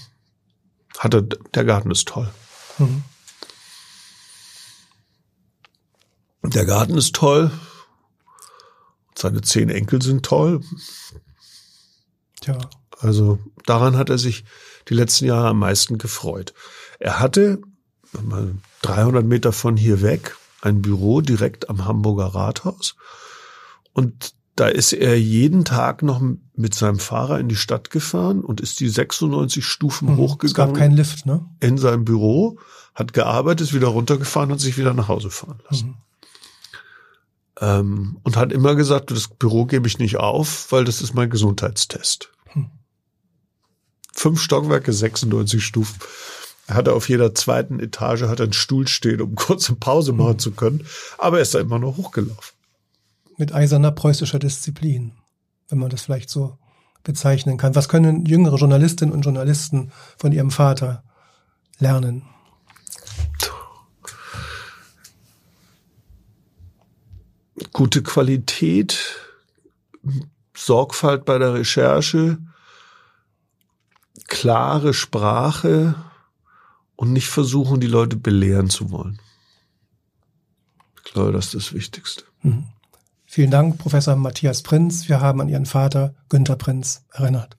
Hatte, 0.98 1.22
der 1.22 1.64
Garten 1.64 1.90
ist 1.90 2.08
toll. 2.08 2.30
Mhm. 2.78 3.02
Der 6.44 6.64
Garten 6.64 6.96
ist 6.96 7.14
toll. 7.14 7.50
Seine 9.16 9.40
zehn 9.40 9.70
Enkel 9.70 10.02
sind 10.02 10.24
toll. 10.24 10.60
Tja. 12.40 12.58
Also 12.98 13.38
daran 13.64 13.96
hat 13.96 14.10
er 14.10 14.18
sich 14.18 14.44
die 14.88 14.94
letzten 14.94 15.26
Jahre 15.26 15.48
am 15.48 15.58
meisten 15.58 15.98
gefreut. 15.98 16.54
Er 16.98 17.20
hatte 17.20 17.60
mal 18.22 18.54
300 18.82 19.24
Meter 19.24 19.52
von 19.52 19.76
hier 19.76 20.02
weg 20.02 20.36
ein 20.60 20.82
Büro 20.82 21.20
direkt 21.20 21.68
am 21.68 21.84
Hamburger 21.84 22.26
Rathaus. 22.26 22.96
Und 23.92 24.34
da 24.56 24.68
ist 24.68 24.92
er 24.92 25.18
jeden 25.18 25.64
Tag 25.64 26.02
noch 26.02 26.22
mit 26.54 26.74
seinem 26.74 26.98
Fahrer 26.98 27.40
in 27.40 27.48
die 27.48 27.56
Stadt 27.56 27.90
gefahren 27.90 28.40
und 28.40 28.60
ist 28.60 28.80
die 28.80 28.88
96 28.88 29.64
Stufen 29.64 30.12
mhm, 30.12 30.16
hochgegangen. 30.16 30.46
Es 30.46 30.54
gab 30.54 30.74
keinen 30.74 30.96
Lift, 30.96 31.26
ne? 31.26 31.44
In 31.60 31.76
seinem 31.76 32.04
Büro, 32.04 32.58
hat 32.94 33.12
gearbeitet, 33.12 33.68
ist 33.68 33.74
wieder 33.74 33.88
runtergefahren 33.88 34.52
und 34.52 34.58
sich 34.58 34.78
wieder 34.78 34.94
nach 34.94 35.08
Hause 35.08 35.30
fahren 35.30 35.60
lassen. 35.68 35.88
Mhm. 35.88 35.94
Ähm, 37.60 38.18
und 38.22 38.36
hat 38.36 38.52
immer 38.52 38.74
gesagt, 38.74 39.10
das 39.10 39.28
Büro 39.28 39.64
gebe 39.64 39.86
ich 39.86 39.98
nicht 39.98 40.16
auf, 40.16 40.72
weil 40.72 40.84
das 40.84 41.00
ist 41.00 41.14
mein 41.14 41.30
Gesundheitstest. 41.30 42.30
Hm. 42.46 42.70
Fünf 44.12 44.40
Stockwerke, 44.40 44.92
96 44.92 45.64
Stufen. 45.64 46.00
Er 46.66 46.76
hatte 46.76 46.94
auf 46.94 47.08
jeder 47.08 47.34
zweiten 47.34 47.78
Etage 47.78 48.22
hat 48.22 48.40
einen 48.40 48.52
Stuhl 48.52 48.88
stehen, 48.88 49.20
um 49.20 49.34
kurze 49.36 49.74
Pause 49.74 50.12
hm. 50.12 50.18
machen 50.18 50.38
zu 50.38 50.52
können. 50.52 50.86
Aber 51.18 51.38
er 51.38 51.42
ist 51.42 51.54
da 51.54 51.60
immer 51.60 51.78
noch 51.78 51.96
hochgelaufen. 51.96 52.54
Mit 53.36 53.52
eiserner 53.52 53.90
preußischer 53.90 54.38
Disziplin, 54.38 55.12
wenn 55.68 55.78
man 55.78 55.90
das 55.90 56.02
vielleicht 56.02 56.30
so 56.30 56.58
bezeichnen 57.02 57.58
kann. 57.58 57.74
Was 57.74 57.88
können 57.88 58.24
jüngere 58.26 58.56
Journalistinnen 58.56 59.14
und 59.14 59.22
Journalisten 59.22 59.92
von 60.16 60.32
ihrem 60.32 60.50
Vater 60.50 61.04
lernen? 61.78 62.22
Gute 67.74 68.02
Qualität, 68.02 68.98
Sorgfalt 70.56 71.26
bei 71.26 71.36
der 71.36 71.52
Recherche, 71.52 72.38
klare 74.28 74.94
Sprache 74.94 75.94
und 76.96 77.12
nicht 77.12 77.28
versuchen, 77.28 77.80
die 77.80 77.88
Leute 77.88 78.16
belehren 78.16 78.70
zu 78.70 78.90
wollen. 78.90 79.20
Ich 81.04 81.12
glaube, 81.12 81.32
das 81.32 81.46
ist 81.46 81.54
das 81.54 81.72
Wichtigste. 81.74 82.24
Mhm. 82.42 82.64
Vielen 83.26 83.50
Dank, 83.50 83.78
Professor 83.78 84.14
Matthias 84.14 84.62
Prinz. 84.62 85.08
Wir 85.08 85.20
haben 85.20 85.40
an 85.40 85.48
Ihren 85.48 85.66
Vater 85.66 86.14
Günther 86.28 86.56
Prinz 86.56 87.04
erinnert. 87.10 87.58